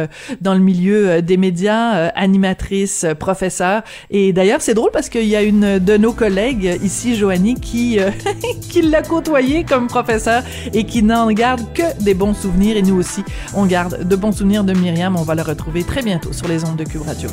[0.41, 3.83] dans le milieu des médias, animatrice, professeure.
[4.11, 7.99] Et d'ailleurs, c'est drôle parce qu'il y a une de nos collègues ici, Joanie, qui
[8.71, 10.43] qui l'a côtoyée comme professeur
[10.73, 12.77] et qui n'en garde que des bons souvenirs.
[12.77, 15.17] Et nous aussi, on garde de bons souvenirs de Myriam.
[15.17, 17.29] On va la retrouver très bientôt sur les ondes de Cube Radio.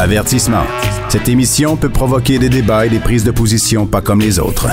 [0.00, 0.64] Avertissement.
[1.10, 4.68] Cette émission peut provoquer des débats et des prises de position pas comme les autres.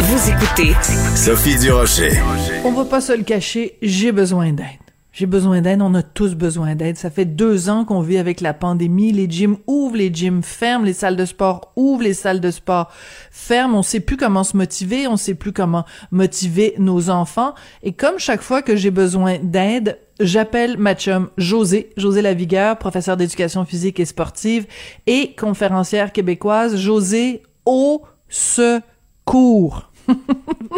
[0.00, 0.74] Vous écoutez
[1.16, 2.20] Sophie Durocher.
[2.62, 4.66] On va pas se le cacher, j'ai besoin d'aide.
[5.14, 6.98] J'ai besoin d'aide, on a tous besoin d'aide.
[6.98, 9.12] Ça fait deux ans qu'on vit avec la pandémie.
[9.12, 12.90] Les gyms ouvrent, les gyms ferment, les salles de sport ouvrent, les salles de sport
[13.30, 13.78] ferment.
[13.78, 17.54] On sait plus comment se motiver, on sait plus comment motiver nos enfants.
[17.82, 23.16] Et comme chaque fois que j'ai besoin d'aide, j'appelle ma chum José, José Lavigueur, professeur
[23.16, 24.66] d'éducation physique et sportive
[25.06, 26.76] et conférencière québécoise.
[26.76, 29.90] José, au secours!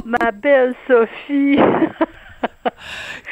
[0.05, 1.59] ma belle Sophie!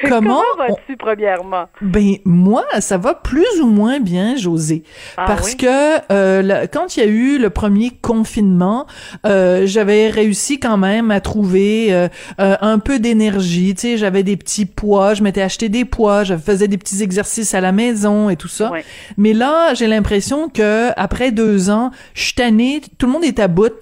[0.09, 1.67] Comment, Comment vas-tu, premièrement?
[1.81, 4.83] Ben, moi, ça va plus ou moins bien, José.
[5.17, 5.59] Ah parce oui?
[5.59, 8.87] que euh, quand il y a eu le premier confinement,
[9.27, 13.75] euh, j'avais réussi quand même à trouver euh, un peu d'énergie.
[13.75, 17.03] Tu sais, j'avais des petits poids, je m'étais acheté des poids, je faisais des petits
[17.03, 18.73] exercices à la maison et tout ça.
[19.17, 23.39] Mais là, j'ai l'impression que après deux ans, je suis tannée, tout le monde est
[23.39, 23.73] à bout.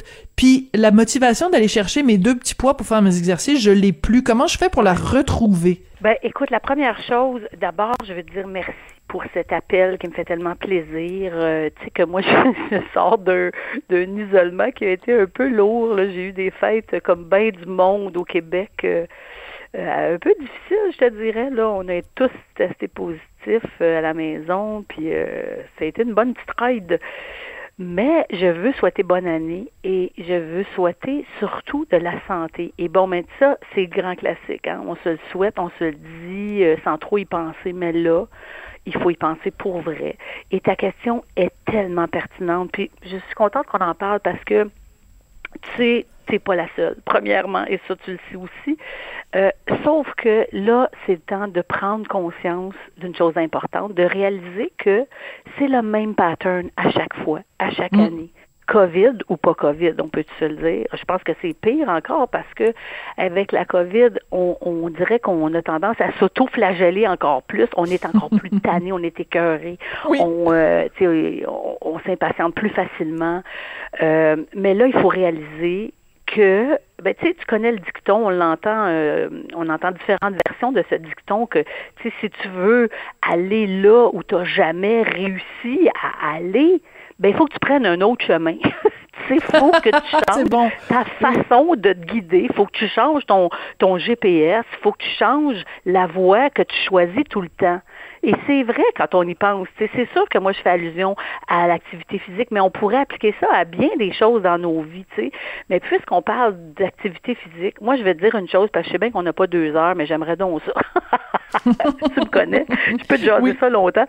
[0.41, 3.93] Puis la motivation d'aller chercher mes deux petits poids pour faire mes exercices, je l'ai
[3.93, 4.23] plus.
[4.23, 5.83] Comment je fais pour la retrouver?
[6.01, 8.73] Ben, écoute, la première chose, d'abord, je veux te dire merci
[9.07, 11.33] pour cet appel qui me fait tellement plaisir.
[11.35, 12.23] Euh, tu sais que moi,
[12.71, 13.51] je, sors d'un
[13.91, 15.99] isolement qui a été un peu lourd.
[15.99, 18.71] J'ai eu des fêtes comme bien du monde au Québec.
[18.85, 19.05] euh,
[19.77, 21.51] euh, un peu difficile, je te dirais.
[21.51, 25.11] Là, on a tous testé positif à la maison, puis
[25.79, 26.99] ça a été une bonne petite ride.
[27.83, 32.75] Mais je veux souhaiter bonne année et je veux souhaiter surtout de la santé.
[32.77, 34.69] Et bon, mais ça, c'est le grand classique.
[34.69, 34.83] Hein?
[34.87, 38.27] On se le souhaite, on se le dit euh, sans trop y penser, mais là,
[38.85, 40.19] il faut y penser pour vrai.
[40.51, 42.71] Et ta question est tellement pertinente.
[42.71, 46.97] Puis je suis contente qu'on en parle parce que tu sais, t'es pas la seule,
[47.05, 48.79] premièrement, et ça tu le sais aussi.
[49.37, 49.51] Euh,
[49.85, 55.05] sauf que là, c'est le temps de prendre conscience d'une chose importante, de réaliser que
[55.59, 58.01] c'est le même pattern à chaque fois, à chaque Mm.
[58.01, 58.31] année.
[58.67, 60.87] COVID ou pas COVID, on peut se le dire?
[60.95, 62.73] Je pense que c'est pire encore parce que
[63.17, 67.67] avec la COVID, on, on dirait qu'on a tendance à s'auto-flageller encore plus.
[67.77, 73.43] On est encore plus tanné, on est écœuré, on, euh, on, on s'impatiente plus facilement.
[74.03, 75.93] Euh, mais là, il faut réaliser
[76.35, 80.73] que ben tu sais tu connais le dicton on l'entend euh, on entend différentes versions
[80.73, 81.61] de ce dicton que
[81.97, 82.89] tu sais si tu veux
[83.23, 86.83] aller là où tu n'as jamais réussi à aller
[87.19, 88.57] ben il faut que tu prennes un autre chemin
[89.31, 90.11] il faut que tu
[90.53, 92.47] changes ta façon de te guider.
[92.49, 94.65] Il faut que tu changes ton, ton GPS.
[94.73, 97.81] Il faut que tu changes la voie que tu choisis tout le temps.
[98.23, 99.69] Et c'est vrai quand on y pense.
[99.79, 101.17] C'est sûr que moi, je fais allusion
[101.49, 105.07] à l'activité physique, mais on pourrait appliquer ça à bien des choses dans nos vies.
[105.17, 105.33] sais.
[105.69, 108.93] Mais puisqu'on parle d'activité physique, moi, je vais te dire une chose, parce que je
[108.93, 110.73] sais bien qu'on n'a pas deux heures, mais j'aimerais donc ça.
[111.65, 112.67] tu me connais.
[112.87, 114.07] Je peux te jaser ça longtemps.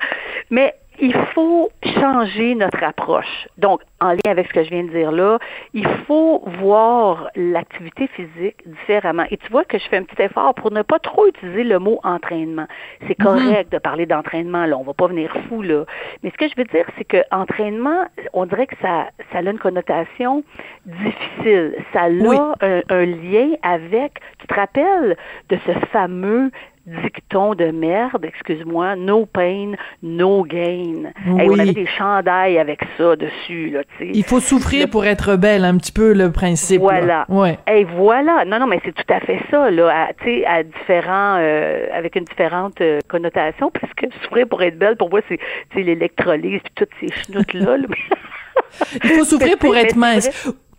[0.49, 3.47] Mais il faut changer notre approche.
[3.57, 5.39] Donc, en lien avec ce que je viens de dire là,
[5.73, 9.23] il faut voir l'activité physique différemment.
[9.31, 11.79] Et tu vois que je fais un petit effort pour ne pas trop utiliser le
[11.79, 12.67] mot entraînement.
[13.07, 15.85] C'est correct de parler d'entraînement, là, on va pas venir fou, là.
[16.21, 19.41] Mais ce que je veux dire, c'est que entraînement, on dirait que ça, ça a
[19.41, 20.43] une connotation
[20.85, 21.75] difficile.
[21.93, 25.17] Ça a un, un lien avec, tu te rappelles
[25.49, 26.51] de ce fameux
[26.85, 31.11] dicton de merde, excuse-moi, no pain, no gain.
[31.27, 31.47] Oui.
[31.49, 34.11] on avait des chandails avec ça dessus, là, tu sais.
[34.13, 36.81] Il faut souffrir pour être belle, un petit peu le principe.
[36.81, 37.25] Voilà.
[37.29, 37.57] Ouais.
[37.71, 38.45] Et voilà.
[38.45, 42.15] Non, non, mais c'est tout à fait ça, là, tu sais, à différents, euh, avec
[42.15, 45.39] une différente euh, connotation, parce que souffrir pour être belle, pour moi, c'est,
[45.75, 47.77] l'électrolyse puis toutes ces chenoutes-là.
[47.77, 47.87] Là.
[49.03, 50.29] Il faut souffrir pour être mince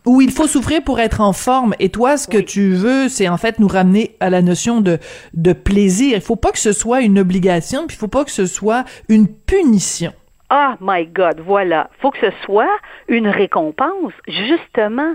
[0.06, 1.74] où il faut souffrir pour être en forme.
[1.78, 4.98] Et toi, ce que tu veux, c'est en fait nous ramener à la notion de,
[5.34, 6.16] de plaisir.
[6.16, 8.84] Il faut pas que ce soit une obligation, puis il faut pas que ce soit
[9.08, 10.12] une punition.
[10.54, 11.88] Ah, my God, voilà.
[12.00, 12.76] Faut que ce soit
[13.08, 15.14] une récompense, justement.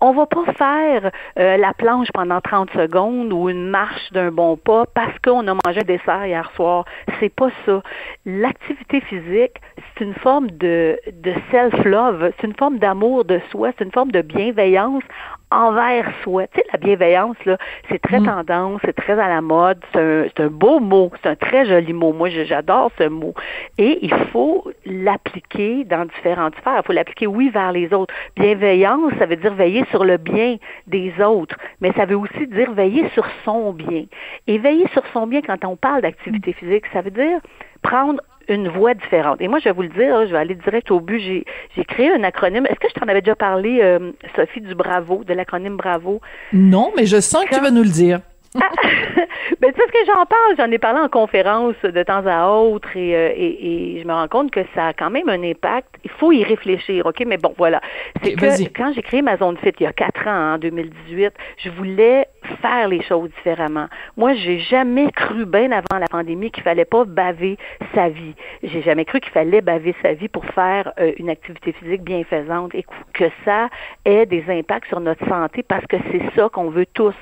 [0.00, 4.56] On va pas faire euh, la planche pendant 30 secondes ou une marche d'un bon
[4.56, 6.86] pas parce qu'on a mangé un dessert hier soir.
[7.20, 7.82] C'est pas ça.
[8.24, 13.84] L'activité physique, c'est une forme de, de self-love, c'est une forme d'amour de soi, c'est
[13.84, 15.04] une forme de bienveillance
[15.50, 16.46] envers soi.
[16.48, 17.56] Tu sais, la bienveillance, là,
[17.88, 18.26] c'est très mm.
[18.26, 21.92] tendance, c'est très à la mode, c'est un, un, beau mot, c'est un très joli
[21.92, 22.12] mot.
[22.12, 23.34] Moi, j'adore ce mot.
[23.78, 26.80] Et il faut l'appliquer dans différentes sphères.
[26.82, 28.14] Il faut l'appliquer, oui, vers les autres.
[28.36, 30.56] Bienveillance, ça veut dire veiller sur le bien
[30.86, 34.04] des autres, mais ça veut aussi dire veiller sur son bien.
[34.46, 37.40] Et veiller sur son bien, quand on parle d'activité physique, ça veut dire
[37.82, 39.40] prendre une voie différente.
[39.40, 41.20] Et moi, je vais vous le dire, je vais aller direct au but.
[41.20, 41.44] J'ai,
[41.84, 42.66] créé un acronyme.
[42.66, 46.20] Est-ce que je t'en avais déjà parlé, euh, Sophie, du Bravo, de l'acronyme Bravo?
[46.52, 48.20] Non, mais je sens que tu vas nous le dire.
[48.54, 48.70] Ah,
[49.60, 52.48] ben, tu sais ce que j'en parle, j'en ai parlé en conférence de temps à
[52.48, 55.42] autre et, euh, et, et, je me rends compte que ça a quand même un
[55.42, 55.96] impact.
[56.04, 57.22] Il faut y réfléchir, OK?
[57.26, 57.80] Mais bon, voilà.
[58.22, 61.32] C'est que quand j'ai créé ma zone fit il y a quatre ans, en 2018,
[61.58, 62.26] je voulais
[62.62, 63.88] faire les choses différemment.
[64.16, 67.58] Moi, j'ai jamais cru, bien avant la pandémie, qu'il fallait pas baver
[67.94, 68.34] sa vie.
[68.62, 72.74] J'ai jamais cru qu'il fallait baver sa vie pour faire euh, une activité physique bienfaisante
[72.74, 73.68] et que ça
[74.04, 77.14] ait des impacts sur notre santé parce que c'est ça qu'on veut tous.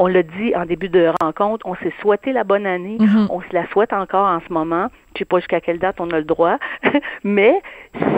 [0.00, 3.26] On l'a dit en début de rencontre, on s'est souhaité la bonne année, mm-hmm.
[3.30, 4.86] on se la souhaite encore en ce moment.
[5.14, 6.58] Je sais pas jusqu'à quelle date on a le droit,
[7.24, 7.60] mais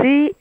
[0.03, 0.35] c'est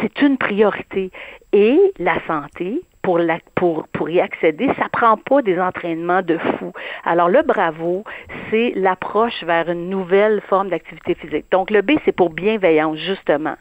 [0.00, 1.12] c'est une priorité.
[1.52, 6.38] Et la santé, pour, la, pour, pour y accéder, ça prend pas des entraînements de
[6.38, 6.72] fou.
[7.04, 8.04] Alors le bravo,
[8.50, 11.46] c'est l'approche vers une nouvelle forme d'activité physique.
[11.50, 13.54] Donc le B, c'est pour bienveillance, justement.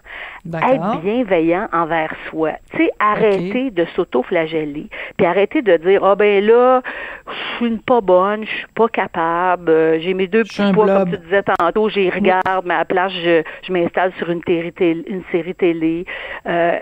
[0.45, 2.51] Être bienveillant envers soi.
[2.71, 6.81] Tu sais, arrêter de s'auto-flageller, puis arrêter de dire, ah oh, ben là,
[7.27, 11.11] je suis pas bonne, je suis pas capable, euh, j'ai mes deux petits poids, comme
[11.11, 14.73] tu disais tantôt, j'y regarde, mais à la place, je, je m'installe sur une, télé,
[14.79, 16.05] une série télé.
[16.45, 16.77] Euh,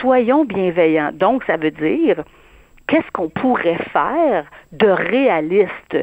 [0.00, 1.10] soyons bienveillants.
[1.12, 1.99] Donc, ça veut dire,
[2.86, 5.96] qu'est-ce qu'on pourrait faire de réaliste?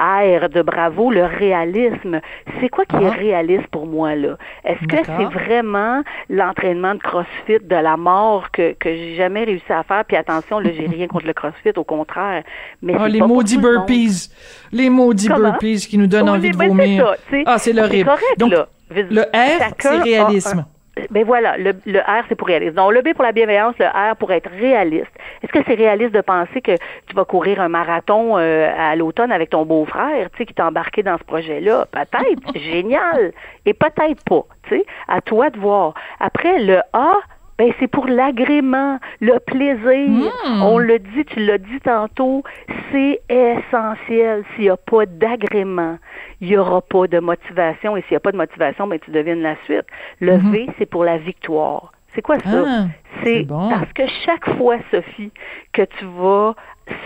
[0.00, 2.20] Air de bravo, le réalisme.
[2.60, 3.18] C'est quoi qui est ah.
[3.18, 4.36] réaliste pour moi là?
[4.64, 9.72] Est-ce que c'est vraiment l'entraînement de CrossFit de la mort que que j'ai jamais réussi
[9.72, 10.04] à faire?
[10.04, 12.44] Puis attention, là, j'ai rien contre le CrossFit, au contraire.
[12.80, 14.30] Mais ah, les maudits burpees,
[14.70, 17.16] les maudits burpees qui nous donnent envie de ben, vomir.
[17.46, 18.08] ah, c'est horrible.
[18.36, 18.52] Donc,
[18.90, 20.64] le R, c'est réalisme.
[21.10, 22.74] Ben voilà, le, le R, c'est pour réaliste.
[22.74, 25.10] Donc, le B pour la bienveillance, le R pour être réaliste.
[25.42, 26.72] Est-ce que c'est réaliste de penser que
[27.06, 30.66] tu vas courir un marathon euh, à l'automne avec ton beau-frère, tu sais, qui t'a
[30.66, 31.86] embarqué dans ce projet-là?
[31.90, 33.32] Peut-être, génial.
[33.66, 34.86] Et peut-être pas, tu sais.
[35.08, 35.94] À toi de voir.
[36.20, 37.14] Après, le A,
[37.58, 40.32] ben c'est pour l'agrément, le plaisir.
[40.46, 40.62] Hmm.
[40.62, 42.44] On le dit, tu l'as dit tantôt,
[42.92, 44.44] c'est essentiel.
[44.54, 45.98] S'il n'y a pas d'agrément,
[46.40, 47.96] il n'y aura pas de motivation.
[47.96, 49.86] Et s'il n'y a pas de motivation, ben tu devines la suite.
[50.20, 50.52] Le hmm.
[50.52, 51.92] V, c'est pour la victoire.
[52.14, 52.64] C'est quoi ça?
[52.66, 52.84] Ah.
[53.22, 55.32] C'est parce que chaque fois, Sophie,
[55.72, 56.54] que tu vas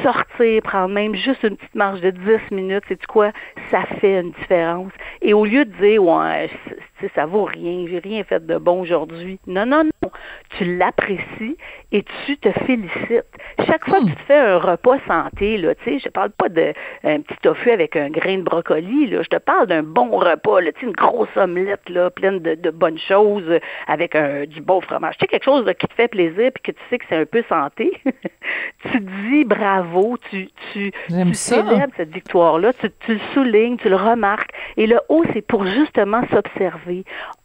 [0.02, 3.32] sortir, prendre même juste une petite marche de 10 minutes, c'est quoi?
[3.70, 4.92] Ça fait une différence.
[5.20, 6.50] Et au lieu de dire, ouais,
[7.14, 9.38] ça vaut rien, j'ai rien fait de bon aujourd'hui.
[9.46, 10.10] Non, non, non.
[10.58, 11.56] Tu l'apprécies
[11.92, 13.24] et tu te félicites.
[13.66, 16.48] Chaque fois que tu te fais un repas santé, là, tu sais, je parle pas
[16.48, 16.72] d'un
[17.02, 20.72] petit tofu avec un grain de brocoli, là, je te parle d'un bon repas, là,
[20.72, 25.16] tu sais, une grosse omelette, là, pleine de, bonnes choses, avec un, du beau fromage.
[25.18, 27.26] Tu sais, quelque chose qui te fait plaisir puis que tu sais que c'est un
[27.26, 27.92] peu santé.
[28.90, 33.96] tu dis bravo, tu, tu, tu célèbres cette victoire-là, tu, tu le soulignes, tu le
[33.96, 34.50] remarques.
[34.76, 36.91] Et le haut, c'est pour justement s'observer.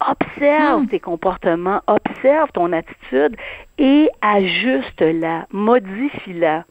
[0.00, 0.88] Observe hmm.
[0.88, 3.36] tes comportements, observe ton attitude
[3.78, 6.64] et ajuste-la, modifie-la.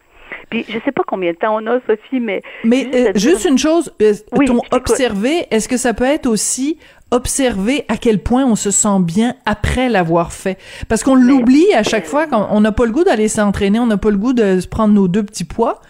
[0.49, 3.57] Puis je sais pas combien de temps on a, Sophie, mais mais euh, juste, une
[3.57, 4.13] chose, euh,
[4.45, 6.77] ton observer, est-ce que ça peut être aussi
[7.11, 10.57] observer à quel point on se sent bien après l'avoir fait?
[10.87, 13.87] Parce qu'on l'oublie à chaque fois, quand on n'a pas le goût d'aller s'entraîner, on
[13.87, 15.81] n'a pas le goût de se prendre nos deux petits poids.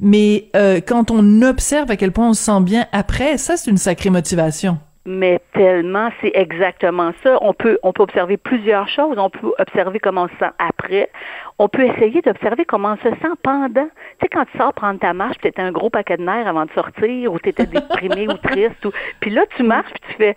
[0.00, 3.70] Mais euh, quand on observe à quel point on se sent bien après, ça, c'est
[3.70, 4.78] une sacrée motivation.
[5.04, 7.36] Mais tellement, c'est exactement ça.
[7.40, 9.18] On peut, on peut observer plusieurs choses.
[9.18, 11.10] On peut observer comment on se sent après.
[11.58, 13.86] On peut essayer d'observer comment on se sent pendant.
[13.86, 16.46] Tu sais, quand tu sors prendre ta marche, tu étais un gros paquet de nerfs
[16.46, 18.86] avant de sortir, ou tu étais déprimé ou triste.
[19.18, 20.34] Puis là, tu marches, puis tu fais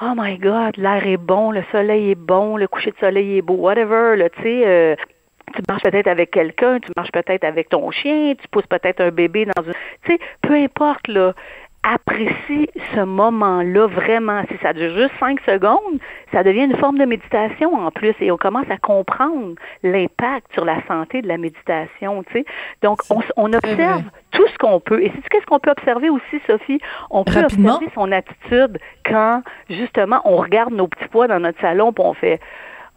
[0.00, 3.42] Oh my God, l'air est bon, le soleil est bon, le coucher de soleil est
[3.42, 4.62] beau, whatever, tu sais.
[4.66, 4.94] Euh,
[5.54, 9.10] tu marches peut-être avec quelqu'un, tu marches peut-être avec ton chien, tu pousses peut-être un
[9.10, 9.72] bébé dans une...
[10.04, 11.32] Tu sais, peu importe, là
[11.86, 14.42] apprécie ce moment-là vraiment.
[14.50, 16.00] Si ça dure juste cinq secondes,
[16.32, 20.64] ça devient une forme de méditation en plus et on commence à comprendre l'impact sur
[20.64, 22.24] la santé de la méditation.
[22.24, 22.44] Tu sais.
[22.82, 25.02] Donc, on, on observe tout ce qu'on peut.
[25.02, 26.80] Et c'est qu'est-ce qu'on peut observer aussi, Sophie?
[27.10, 31.92] On peut observer son attitude quand, justement, on regarde nos petits pois dans notre salon
[31.92, 32.40] et on fait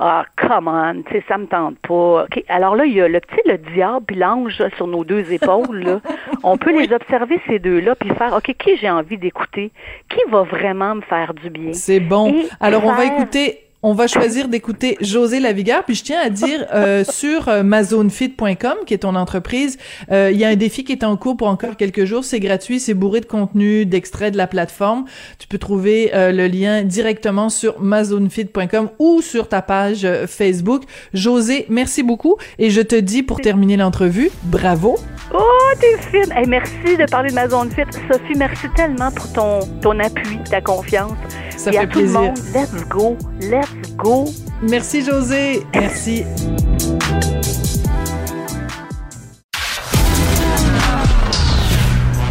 [0.02, 2.24] ah, come on, tu sais, ça me tente pas.
[2.24, 2.44] OK.
[2.48, 5.84] Alors là, il y a le petit, le diable puis l'ange sur nos deux épaules.
[5.84, 6.00] Là.
[6.44, 9.72] On peut les observer, ces deux-là, puis faire, OK, qui j'ai envie d'écouter?
[10.10, 11.74] Qui va vraiment me faire du bien?
[11.74, 12.34] C'est bon.
[12.62, 16.66] Alors, on va écouter on va choisir d'écouter José Lavigueur, puis je tiens à dire
[16.74, 19.78] euh, sur euh, mazonefit.com, qui est ton entreprise,
[20.12, 22.26] euh, il y a un défi qui est en cours pour encore quelques jours.
[22.26, 25.06] C'est gratuit, c'est bourré de contenu, d'extraits de la plateforme.
[25.38, 30.84] Tu peux trouver le lien directement sur mazonefit.com ou sur ta page Facebook.
[31.14, 34.98] José, merci beaucoup et je te dis pour terminer l'entrevue, bravo.
[35.34, 36.32] Oh, t'es fine.
[36.36, 37.84] Hey, merci de parler de Mazonefit.
[38.12, 41.18] Sophie, merci tellement pour ton ton appui, ta confiance.
[41.56, 42.34] Ça fait plaisir.
[42.54, 44.26] let's go, let's go.
[44.62, 46.24] Merci José, merci.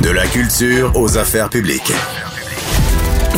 [0.02, 1.92] De la culture aux affaires publiques.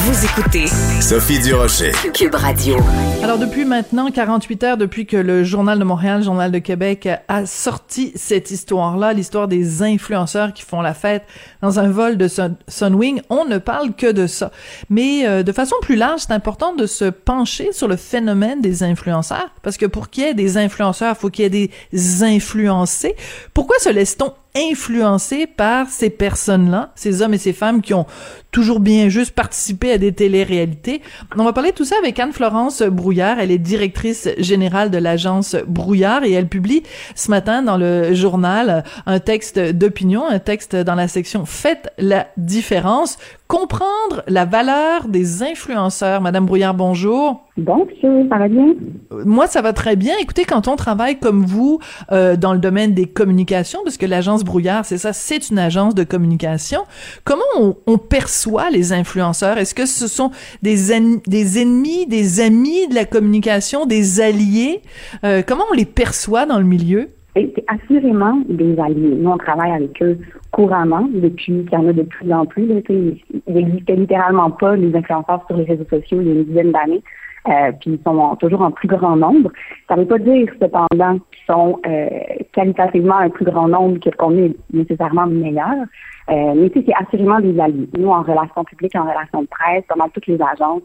[0.02, 0.66] Vous écoutez
[1.02, 2.78] Sophie Durocher, Cube Radio.
[3.22, 7.06] Alors depuis maintenant 48 heures depuis que le Journal de Montréal, le Journal de Québec
[7.28, 11.24] a sorti cette histoire-là, l'histoire des influenceurs qui font la fête
[11.60, 12.28] dans un vol de
[12.66, 14.52] Sunwing, on ne parle que de ça.
[14.88, 18.82] Mais euh, de façon plus large, c'est important de se pencher sur le phénomène des
[18.82, 22.22] influenceurs parce que pour qu'il y ait des influenceurs, il faut qu'il y ait des
[22.22, 23.16] influencés.
[23.52, 28.06] Pourquoi se laisse-t-on influencé par ces personnes-là, ces hommes et ces femmes qui ont
[28.50, 31.02] toujours bien juste participé à des télé-réalités.
[31.36, 33.38] On va parler de tout ça avec Anne-Florence Brouillard.
[33.38, 36.82] Elle est directrice générale de l'agence Brouillard et elle publie
[37.14, 42.26] ce matin dans le journal un texte d'opinion, un texte dans la section Faites la
[42.36, 43.18] différence
[43.50, 46.20] comprendre la valeur des influenceurs.
[46.20, 47.48] Madame Brouillard, bonjour.
[47.56, 48.76] Bonjour, ça va bien?
[49.24, 50.14] Moi, ça va très bien.
[50.20, 51.80] Écoutez, quand on travaille comme vous
[52.12, 55.96] euh, dans le domaine des communications, parce que l'agence Brouillard, c'est ça, c'est une agence
[55.96, 56.82] de communication,
[57.24, 59.58] comment on, on perçoit les influenceurs?
[59.58, 60.30] Est-ce que ce sont
[60.62, 60.76] des,
[61.26, 64.80] des ennemis, des amis de la communication, des alliés?
[65.24, 67.08] Euh, comment on les perçoit dans le milieu?
[67.34, 69.14] C'est assurément des alliés.
[69.16, 70.18] Nous, on travaille avec eux
[70.50, 72.82] couramment depuis qu'il y en a de plus en plus.
[72.88, 76.72] il n'existait littéralement pas les influenceurs sur les réseaux sociaux il y a une dizaine
[76.72, 77.02] d'années.
[77.48, 79.50] Euh, puis ils sont toujours en plus grand nombre.
[79.88, 82.08] Ça ne veut pas dire cependant qu'ils sont euh,
[82.52, 85.86] qualitativement un plus grand nombre que qu'on est nécessairement meilleur.
[86.28, 87.88] Euh, mais c'est assurément des alliés.
[87.96, 90.82] Nous, en relations publiques, en relations de presse, comment toutes les agences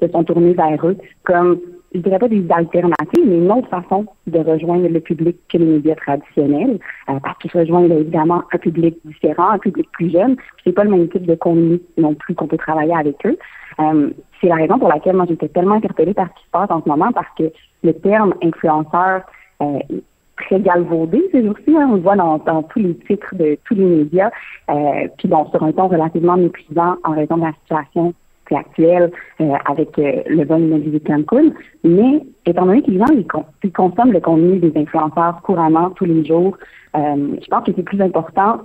[0.00, 1.58] se sont tournées vers eux comme
[1.94, 5.64] je dirais pas des alternatives, mais une autre façon de rejoindre le public que les
[5.64, 6.78] médias traditionnels,
[7.08, 10.36] euh, parce qu'ils rejoignent évidemment un public différent, un public plus jeune.
[10.64, 13.38] C'est pas le même type de contenu non plus qu'on peut travailler avec eux.
[13.80, 14.10] Euh,
[14.40, 16.82] c'est la raison pour laquelle moi j'étais tellement interpellée par ce qui se passe en
[16.82, 17.50] ce moment, parce que
[17.82, 19.22] le terme influenceur
[19.62, 19.78] euh,
[20.36, 21.76] très galvaudé ces jours-ci.
[21.76, 21.88] Hein.
[21.90, 24.30] on le voit dans, tous les titres de tous les médias,
[24.70, 28.14] euh, puis bon, sur un ton relativement méprisant en raison de la situation
[28.56, 31.50] actuelle euh, avec euh, le bon immobilier de Cancun.
[31.84, 33.06] Mais étant donné que les gens
[33.74, 36.56] consomment le contenu des influenceurs couramment tous les jours,
[36.96, 38.60] euh, je pense que c'est plus important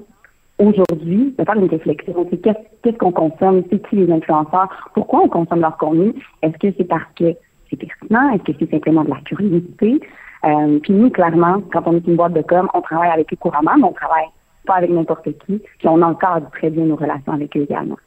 [0.60, 2.28] aujourd'hui de faire une réflexion.
[2.30, 6.74] C'est qu'est-ce qu'on consomme, c'est qui les influenceurs, pourquoi on consomme leur contenu, est-ce que
[6.78, 7.34] c'est parce que
[7.70, 10.00] c'est pertinent, est-ce que c'est simplement de la curiosité?
[10.84, 13.78] Puis nous, clairement, quand on est une boîte de com, on travaille avec eux couramment,
[13.78, 14.28] mais on travaille
[14.66, 17.98] pas avec n'importe qui, puis on encadre très bien nos relations avec eux également.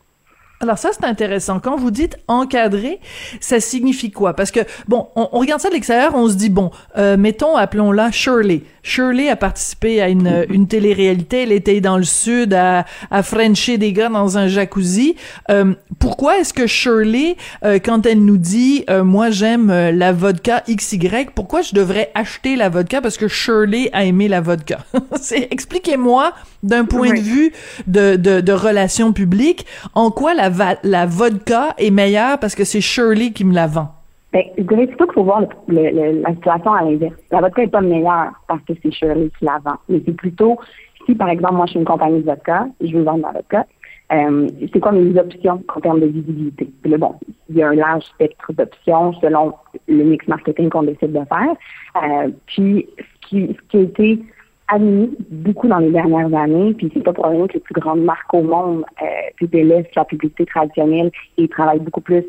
[0.61, 1.61] Alors ça, c'est intéressant.
[1.61, 3.01] Quand vous dites encadrer,
[3.41, 4.35] ça signifie quoi?
[4.35, 8.11] Parce que, bon, on, regarde ça de l'extérieur, on se dit, bon, euh, mettons, appelons-la
[8.11, 8.63] Shirley.
[8.87, 13.79] Shirley a participé à une, une télé-réalité, elle était dans le sud à, à frencher
[13.79, 15.17] des gars dans un jacuzzi.
[15.51, 20.63] Euh, pourquoi est-ce que Shirley, euh, quand elle nous dit, euh, moi j'aime la vodka
[20.69, 23.01] XY, pourquoi je devrais acheter la vodka?
[23.01, 24.79] Parce que Shirley a aimé la vodka?
[25.21, 26.33] c'est, expliquez-moi
[26.63, 27.53] d'un point de vue
[27.89, 30.46] de, de, de relations publiques, en quoi la
[30.83, 33.89] la, vodka est meilleure parce que c'est Shirley qui me la vend?
[34.33, 37.15] Ben, je dirais plutôt qu'il faut voir la situation à l'inverse.
[37.31, 39.77] La vodka n'est pas meilleure parce que c'est Shirley qui la vend.
[39.89, 40.59] Mais c'est plutôt,
[41.07, 43.67] si par exemple, moi je suis une compagnie de vodka, je veux vendre ma vodka,
[44.13, 46.69] euh, c'est quoi mes options en termes de visibilité?
[46.83, 47.15] Puis bon,
[47.51, 49.53] il y a un large spectre d'options selon
[49.89, 51.55] le mix marketing qu'on décide de faire.
[52.03, 54.23] Euh, puis, ce qui, ce qui a été
[54.69, 58.03] admis beaucoup dans les dernières années, puis c'est pas pour rien que les plus grandes
[58.03, 62.25] marques au monde euh, délaissent la publicité traditionnelle et travaillent beaucoup plus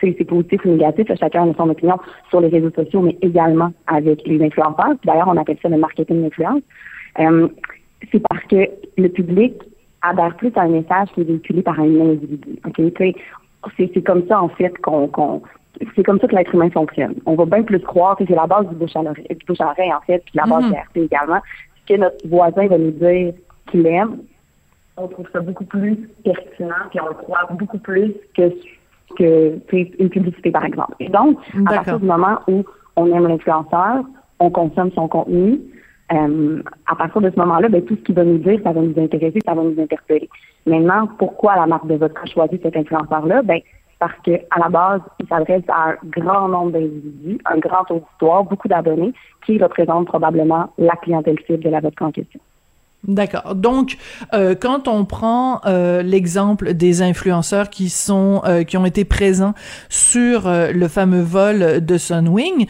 [0.00, 1.98] c'est positif ou négatif, chacun a son opinion
[2.30, 4.94] sur les réseaux sociaux, mais également avec les influenceurs.
[5.04, 6.62] D'ailleurs, on appelle ça le marketing d'influence.
[7.18, 7.48] Euh,
[8.10, 8.66] c'est parce que
[8.96, 9.54] le public
[10.02, 12.58] adhère plus à un message qui est véhiculé par un individu.
[13.76, 15.42] C'est comme ça, en fait, qu'on
[15.96, 17.14] c'est comme ça que l'être humain fonctionne.
[17.26, 20.22] On va bien plus croire, que c'est la base du bouche à l'oreille, en fait,
[20.24, 21.40] puis la base mm de également
[21.86, 23.34] que notre voisin va nous dire
[23.70, 24.18] qu'il aime,
[24.96, 28.50] on trouve ça beaucoup plus pertinent, puis on le croit beaucoup plus que,
[29.16, 29.58] que
[29.98, 30.94] une publicité, par exemple.
[31.00, 32.64] Et donc, à partir du moment où
[32.96, 34.04] on aime l'influenceur,
[34.38, 35.60] on consomme son contenu,
[36.12, 38.80] euh, à partir de ce moment-là, ben, tout ce qu'il va nous dire, ça va
[38.80, 40.28] nous intéresser, ça va nous interpeller.
[40.66, 43.42] Maintenant, pourquoi la marque de votre a choisi cet influenceur-là?
[43.42, 43.60] Ben,
[43.98, 48.68] parce qu'à la base, il s'adresse à un grand nombre d'individus, un grand auditoire, beaucoup
[48.68, 49.12] d'abonnés,
[49.46, 52.40] qui représentent probablement la clientèle cible de la vodka en question.
[53.06, 53.54] D'accord.
[53.54, 53.98] Donc,
[54.32, 59.52] euh, quand on prend euh, l'exemple des influenceurs qui sont euh, qui ont été présents
[59.90, 62.66] sur le fameux vol de Sunwing,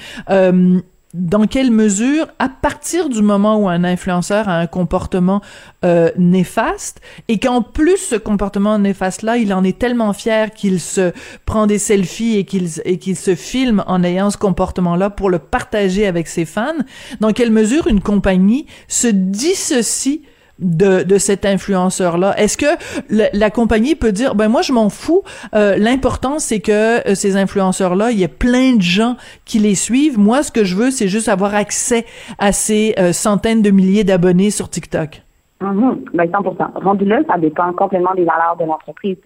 [1.14, 5.40] dans quelle mesure, à partir du moment où un influenceur a un comportement
[5.84, 11.12] euh, néfaste, et qu'en plus ce comportement néfaste-là, il en est tellement fier qu'il se
[11.46, 15.38] prend des selfies et qu'il et qu'il se filme en ayant ce comportement-là pour le
[15.38, 16.74] partager avec ses fans,
[17.20, 20.22] dans quelle mesure une compagnie se dissocie
[20.58, 22.38] de, de cet influenceur-là?
[22.38, 22.66] Est-ce que
[23.10, 25.22] la, compagnie peut dire, ben moi je m'en fous,
[25.54, 29.74] euh, l'important c'est que euh, ces influenceurs-là, il y a plein de gens qui les
[29.74, 30.18] suivent.
[30.18, 32.04] Moi, ce que je veux, c'est juste avoir accès
[32.38, 35.22] à ces euh, centaines de milliers d'abonnés sur TikTok.
[35.60, 36.10] Mm-hmm.
[36.14, 39.16] Ben 100 Rendu là, ça dépend complètement des valeurs de l'entreprise.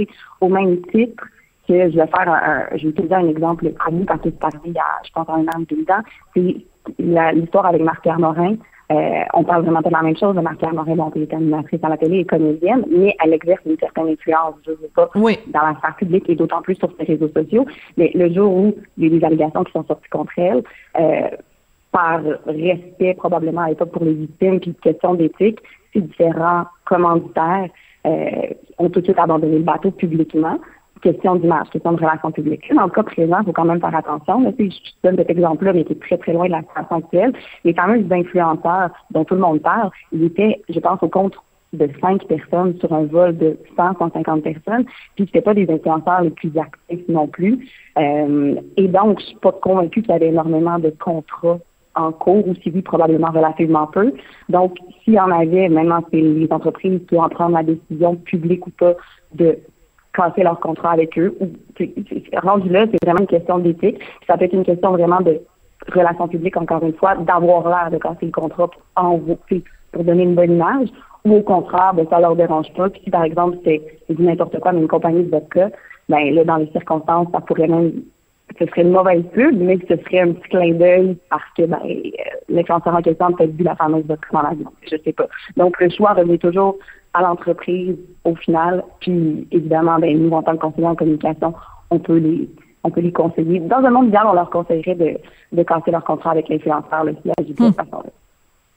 [0.41, 1.25] Au même titre
[1.67, 4.63] que je vais faire un, je vais utiliser un exemple connu parce que c'est arrivé
[4.67, 6.03] il y a, je pense, un an, deux ans.
[6.35, 6.57] C'est
[7.35, 8.57] l'histoire avec Marc-Pierre Morin.
[8.91, 10.35] Euh, on parle vraiment pas de la même chose.
[10.35, 13.77] Marc-Pierre Morin, bon, elle est animatrice à la télé et comédienne, mais elle exerce une
[13.79, 17.29] certaine influence, je sais pas, dans la sphère publique et d'autant plus sur ses réseaux
[17.29, 17.67] sociaux.
[17.99, 20.63] Mais le jour où il y a des allégations qui sont sorties contre elle,
[20.99, 21.29] euh,
[21.93, 25.59] par respect probablement à l'époque pour les victimes, puis question d'éthique,
[25.93, 27.69] ces différents commanditaires
[28.07, 28.47] euh,
[28.79, 30.59] ont tout de suite abandonné le bateau publiquement
[31.01, 32.73] question d'image, question de relations publiques.
[32.75, 34.55] Dans le cas présent, il faut quand même faire attention.
[34.59, 34.65] je
[35.03, 37.33] donne cet exemple-là, mais qui est très, très loin de la situation actuelle.
[37.65, 41.35] Les fameux influenceurs dont tout le monde parle, ils étaient, je pense, au compte
[41.73, 44.85] de cinq personnes sur un vol de 100, 150 personnes,
[45.17, 47.69] puis c'était pas des influenceurs les plus actifs non plus.
[47.99, 51.59] Euh, et donc, je suis pas convaincue qu'il y avait énormément de contrats
[51.95, 54.13] en cours, ou si oui, probablement relativement peu.
[54.49, 58.67] Donc, s'il y en avait, maintenant, c'est les entreprises qui vont prendre la décision, publique
[58.67, 58.95] ou pas,
[59.35, 59.59] de
[60.19, 61.37] casser leur contrat avec eux.
[62.43, 63.99] Rendu là, c'est vraiment une question d'éthique.
[64.27, 65.41] Ça peut être une question vraiment de
[65.95, 69.19] relations publiques, encore une fois, d'avoir l'air de casser le contrat pour, en,
[69.93, 70.89] pour donner une bonne image,
[71.25, 72.89] ou au contraire, ben, ça leur dérange pas.
[72.91, 73.81] Puis si par exemple c'est
[74.19, 75.71] n'importe quoi, mais une compagnie de vodka,
[76.09, 77.93] ben là, dans les circonstances, ça pourrait même
[78.59, 81.79] ce serait une mauvaise pub, mais ce serait un petit clin d'œil parce que ben,
[81.85, 82.11] euh,
[82.49, 84.73] l'influenceur en question peut-être vu la fameuse vodka dans l'avion.
[84.91, 85.29] Je sais pas.
[85.57, 86.77] Donc le choix revient toujours
[87.15, 88.85] à l'entreprise au final.
[89.01, 91.55] Puis évidemment, ben, nous, en tant que conseiller en communication,
[91.91, 92.49] on peut les
[92.85, 93.59] on peut les conseiller.
[93.61, 95.19] Dans un monde idéal, on leur conseillerait de,
[95.53, 97.73] de casser leur contrat avec l'influenceur, le de cette hmm.
[97.73, 98.11] façon-là.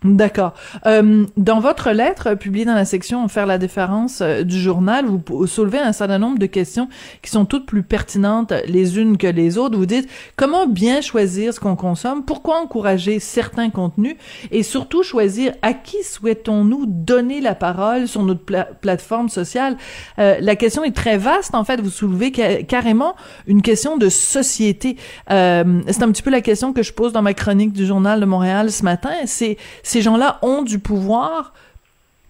[0.03, 0.55] D'accord.
[0.87, 5.45] Euh, dans votre lettre publiée dans la section Faire la différence euh, du journal, vous
[5.45, 6.89] soulevez un certain nombre de questions
[7.21, 9.77] qui sont toutes plus pertinentes les unes que les autres.
[9.77, 14.15] Vous dites comment bien choisir ce qu'on consomme, pourquoi encourager certains contenus?
[14.49, 18.41] Et surtout choisir à qui souhaitons-nous donner la parole sur notre
[18.81, 19.77] plateforme sociale.
[20.17, 21.79] Euh, la question est très vaste en fait.
[21.79, 24.97] Vous soulevez carrément une question de société.
[25.29, 28.19] Euh, c'est un petit peu la question que je pose dans ma chronique du journal
[28.19, 29.11] de Montréal ce matin.
[29.25, 29.57] C'est
[29.91, 31.51] ces gens-là ont du pouvoir.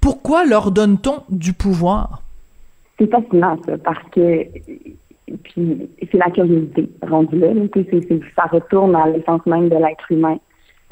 [0.01, 2.23] Pourquoi leur donne-t-on du pouvoir?
[2.97, 4.45] C'est fascinant, ça, parce que
[5.53, 7.49] c'est la curiosité rendue là.
[8.35, 10.37] ça retourne à l'essence même de l'être humain.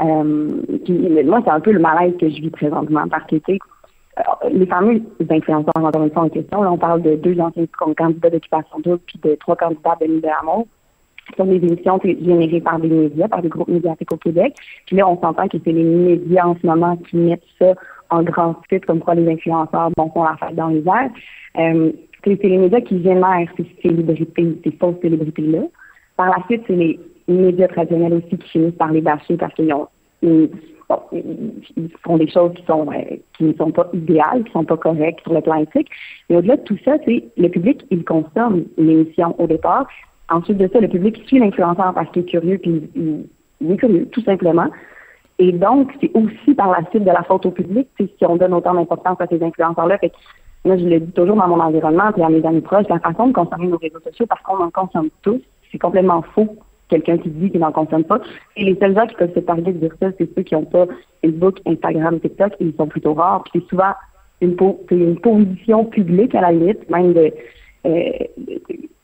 [0.02, 4.68] Euh, moi, c'est un peu le malaise que je vis présentement parce que, euh, les
[4.68, 7.66] fameux influenceurs, en question, là, on parle de deux anciens
[7.98, 10.28] candidats d'occupation double puis de trois candidats de de
[11.38, 14.56] sont des émissions générées par des médias, par des groupes médiatiques au Québec.
[14.86, 17.74] Puis là, on s'entend que c'est les médias en ce moment qui mettent ça
[18.10, 21.12] en grand titre, comme quoi les influenceurs bon, font la fête dans les airs.
[21.58, 21.92] Euh,
[22.24, 25.64] c'est les médias qui génèrent ces célébrités, ces fausses célébrités-là.
[26.18, 29.74] Par la suite, c'est les médias traditionnels aussi qui finissent par les bâcher parce qu'ils
[29.74, 29.88] ont
[30.22, 30.50] ils,
[32.04, 35.22] font des choses qui euh, qui ne sont pas idéales, qui ne sont pas correctes
[35.22, 35.90] sur le plan éthique.
[36.30, 39.88] Mais au-delà de tout ça, le public, il consomme l'émission au départ,
[40.30, 44.08] Ensuite de ça, le public suit l'influenceur parce qu'il est curieux, puis il, est curieux,
[44.12, 44.68] tout simplement.
[45.40, 48.54] Et donc, c'est aussi par la suite de la faute au public, si on donne
[48.54, 49.98] autant d'importance à ces influenceurs-là.
[49.98, 50.12] Fait
[50.66, 53.28] moi, je le dis toujours dans mon environnement, puis à mes amis proches, la façon
[53.28, 56.58] de consommer nos réseaux sociaux, parce qu'on en consomme tous, c'est complètement faux.
[56.90, 58.20] Quelqu'un qui dit qu'il n'en consomme pas.
[58.58, 60.66] Et les seuls gens qui peuvent se targuer de dire ça, c'est ceux qui n'ont
[60.66, 60.86] pas
[61.24, 63.44] Facebook, Instagram, TikTok, ils sont plutôt rares.
[63.44, 63.94] Puis c'est souvent
[64.42, 64.58] une,
[64.92, 67.32] une position publique à la limite, même de,
[67.86, 68.12] euh,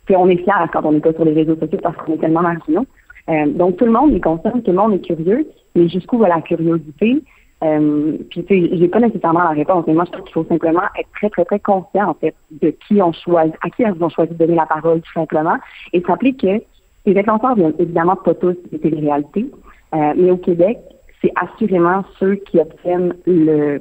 [0.10, 2.42] on est fiers quand on n'est pas sur les réseaux sociaux parce qu'on est tellement
[2.42, 2.86] marginaux.
[3.30, 6.28] Euh, donc, tout le monde est conscient, tout le monde est curieux, mais jusqu'où va
[6.28, 7.24] la curiosité?
[7.64, 10.46] Euh, puis, tu sais, j'ai pas nécessairement la réponse, mais moi, je trouve qu'il faut
[10.46, 14.04] simplement être très, très, très conscient, en fait, de qui on choisit, à qui ils
[14.04, 15.56] ont choisi de donner la parole, tout simplement,
[15.94, 16.62] et se rappeler que
[17.06, 19.50] les influenceurs viennent évidemment pas tous des téléréalités,
[19.94, 20.80] euh, mais au Québec,
[21.22, 23.80] c'est assurément ceux qui obtiennent le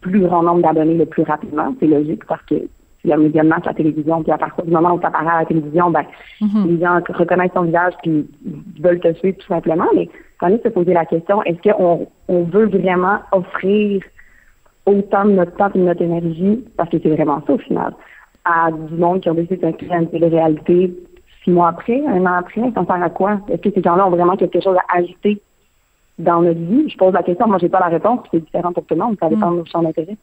[0.00, 1.74] plus grand nombre d'abonnés le plus rapidement.
[1.80, 2.54] C'est logique parce que
[3.06, 5.08] il y a un média de la télévision, puis à partir du moment où ça
[5.08, 6.04] apparaît à la télévision, ben,
[6.40, 6.66] mhm.
[6.66, 8.26] les gens reconnaissent ton visage puis
[8.80, 9.86] veulent te suivre tout simplement.
[9.94, 10.08] Mais
[10.40, 14.02] quand on se poser la question, est-ce qu'on on veut vraiment offrir
[14.86, 17.94] autant de notre temps et de notre énergie, parce que c'est vraiment ça au final,
[18.44, 20.92] à du monde qui ont décidé de s'inscrire à une télé-réalité
[21.44, 23.40] six mois après, un an après, ça sert à quoi?
[23.48, 25.40] Est-ce que ces gens-là ont vraiment quelque chose à ajouter
[26.18, 26.88] dans notre vie?
[26.88, 29.16] Je pose la question, moi j'ai pas la réponse, c'est différent pour tout le monde,
[29.20, 29.62] ça dépend mhm.
[29.62, 30.16] de son intérêt.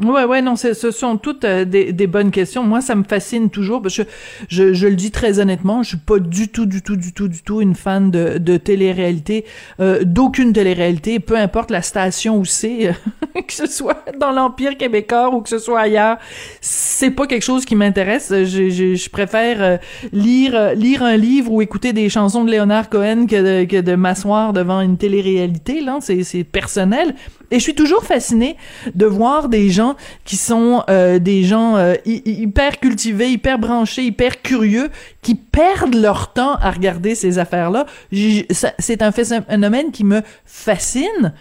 [0.00, 2.62] Ouais, ouais, non, ce sont toutes euh, des, des, bonnes questions.
[2.62, 4.02] Moi, ça me fascine toujours parce que
[4.48, 7.26] je, je, le dis très honnêtement, je suis pas du tout, du tout, du tout,
[7.26, 9.44] du tout une fan de, de télé-réalité,
[9.80, 12.94] euh, d'aucune télé-réalité, peu importe la station où c'est,
[13.34, 16.18] que ce soit dans l'Empire québécois ou que ce soit ailleurs,
[16.60, 18.28] c'est pas quelque chose qui m'intéresse.
[18.30, 19.76] Je, je, je, préfère euh,
[20.12, 23.96] lire lire un livre ou écouter des chansons de Léonard Cohen que de, que de
[23.96, 25.80] m'asseoir devant une télé-réalité.
[25.80, 27.16] Là, c'est personnel.
[27.50, 28.56] Et je suis toujours fascinée
[28.94, 34.42] de voir des gens qui sont euh, des gens euh, hyper cultivés, hyper branchés, hyper
[34.42, 34.90] curieux,
[35.22, 37.86] qui perdent leur temps à regarder ces affaires-là.
[38.78, 41.32] C'est un phénomène qui me fascine.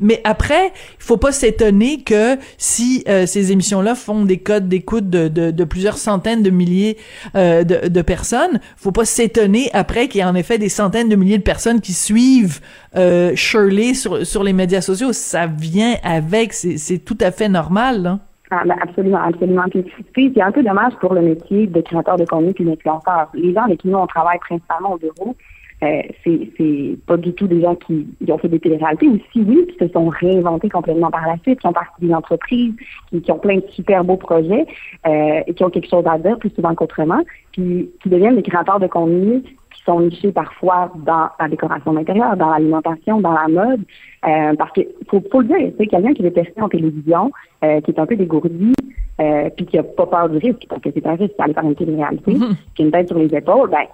[0.00, 5.10] Mais après, il faut pas s'étonner que si euh, ces émissions-là font des codes d'écoute
[5.10, 6.96] de, de, de, plusieurs centaines de milliers
[7.36, 11.08] euh, de, de, personnes, faut pas s'étonner après qu'il y ait en effet des centaines
[11.08, 12.60] de milliers de personnes qui suivent
[12.96, 15.12] euh, Shirley sur, sur les médias sociaux.
[15.12, 18.06] Ça vient avec, c'est tout à fait normal.
[18.06, 18.20] Hein?
[18.52, 19.64] Ah, ben absolument, absolument.
[20.12, 23.28] Puis, c'est un peu dommage pour le métier de créateur de contenu puis d'influenceur.
[23.34, 25.36] Les gens avec qui nous on travaille principalement au bureau,
[25.82, 29.66] euh, c'est pas du tout des gens qui, ont fait des téléréalités, ou si oui,
[29.66, 32.74] qui se sont réinventés complètement par la suite, qui ont parti des entreprises,
[33.10, 34.66] qui, ont plein de super beaux projets
[35.06, 37.22] euh, et qui ont quelque chose à dire plus souvent qu'autrement,
[37.52, 39.42] puis qui deviennent des créateurs de contenu
[39.80, 43.80] qui sont nichés parfois dans la décoration d'intérieur, dans l'alimentation, dans la mode,
[44.26, 47.30] euh, parce qu'il faut, faut le dire, c'est quelqu'un qui est percer en télévision,
[47.64, 48.74] euh, qui est un peu dégourdi,
[49.20, 51.64] euh, puis qui a pas peur du risque, parce que c'est un risque d'aller faire
[51.64, 52.56] une télé-réalité, mm-hmm.
[52.74, 53.86] qui a une tête sur les épaules, ben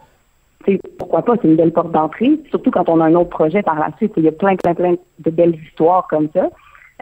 [0.98, 3.78] pourquoi pas, c'est une belle porte d'entrée, surtout quand on a un autre projet par
[3.78, 4.12] la suite.
[4.16, 6.48] Il y a plein, plein, plein de belles histoires comme ça.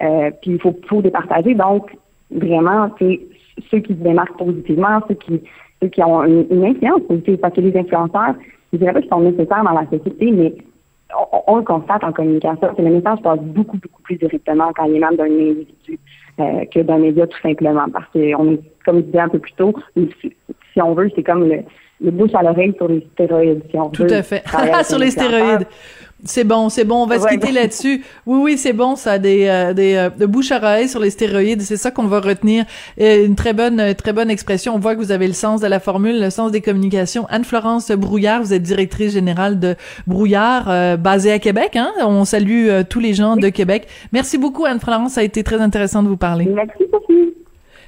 [0.02, 1.54] Euh, puis il faut, faut les partager.
[1.54, 1.96] Donc,
[2.30, 3.20] vraiment, c'est
[3.70, 5.40] ceux qui se démarquent positivement, ceux qui,
[5.80, 8.34] ceux qui ont une, influence positive, parce que les influenceurs,
[8.72, 10.54] je dirais pas qu'ils sont nécessaires dans la société, mais
[11.46, 14.96] on, le constate en communication, que le message passe beaucoup, beaucoup plus directement quand il
[14.96, 15.98] émane d'un individu
[16.40, 17.86] euh, que d'un média tout simplement.
[17.92, 21.48] Parce qu'on est, comme je disais un peu plus tôt, si on veut, c'est comme
[21.48, 21.60] le,
[22.00, 24.42] le bouche à l'oreille sur les stéroïdes, si on Tout à fait.
[24.84, 25.66] sur les stéroïdes.
[26.26, 28.02] C'est bon, c'est bon, on va se quitter là-dessus.
[28.26, 31.10] Oui, oui, c'est bon, ça, des, euh, des euh, de bouche à oreille sur les
[31.10, 32.64] stéroïdes, c'est ça qu'on va retenir.
[32.96, 34.74] une très bonne, très bonne expression.
[34.74, 37.26] On voit que vous avez le sens de la formule, le sens des communications.
[37.28, 39.74] Anne-Florence Brouillard, vous êtes directrice générale de
[40.06, 41.76] Brouillard, euh, basée à Québec.
[41.76, 41.90] Hein?
[42.00, 43.86] On salue tous les gens de Québec.
[44.12, 45.12] Merci beaucoup, Anne-Florence.
[45.12, 46.46] Ça a été très intéressant de vous parler.
[46.46, 47.34] Merci, Sophie.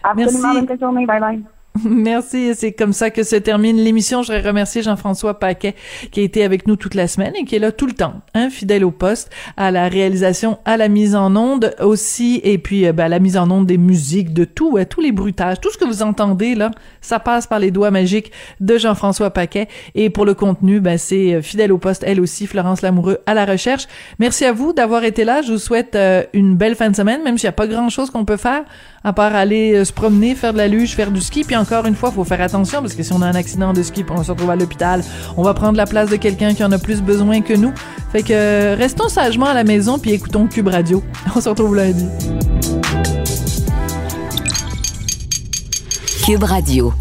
[0.02, 0.52] Absolument.
[0.52, 0.66] Merci.
[0.66, 1.06] Bonne journée.
[1.06, 1.55] Bye bye.
[1.84, 2.54] Merci.
[2.54, 4.22] C'est comme ça que se termine l'émission.
[4.22, 5.74] Je voudrais remercier Jean-François Paquet
[6.10, 8.14] qui a été avec nous toute la semaine et qui est là tout le temps,
[8.34, 12.86] hein, fidèle au poste, à la réalisation, à la mise en onde aussi, et puis
[12.86, 15.70] euh, ben, à la mise en onde des musiques, de tout, tous les bruitages, tout
[15.70, 16.70] ce que vous entendez là,
[17.00, 19.68] ça passe par les doigts magiques de Jean-François Paquet.
[19.94, 23.34] Et pour le contenu, ben, c'est euh, fidèle au poste, elle aussi, Florence Lamoureux à
[23.34, 23.86] la recherche.
[24.18, 25.42] Merci à vous d'avoir été là.
[25.42, 28.10] Je vous souhaite euh, une belle fin de semaine, même s'il n'y a pas grand-chose
[28.10, 28.64] qu'on peut faire
[29.04, 31.96] à part aller se promener, faire de la luge, faire du ski, puis encore une
[31.96, 34.30] fois, faut faire attention parce que si on a un accident de ski, on se
[34.30, 35.02] retrouve à l'hôpital,
[35.36, 37.72] on va prendre la place de quelqu'un qui en a plus besoin que nous.
[38.12, 41.02] Fait que restons sagement à la maison puis écoutons Cube Radio.
[41.34, 42.06] On se retrouve lundi.
[46.24, 46.92] Cube Radio.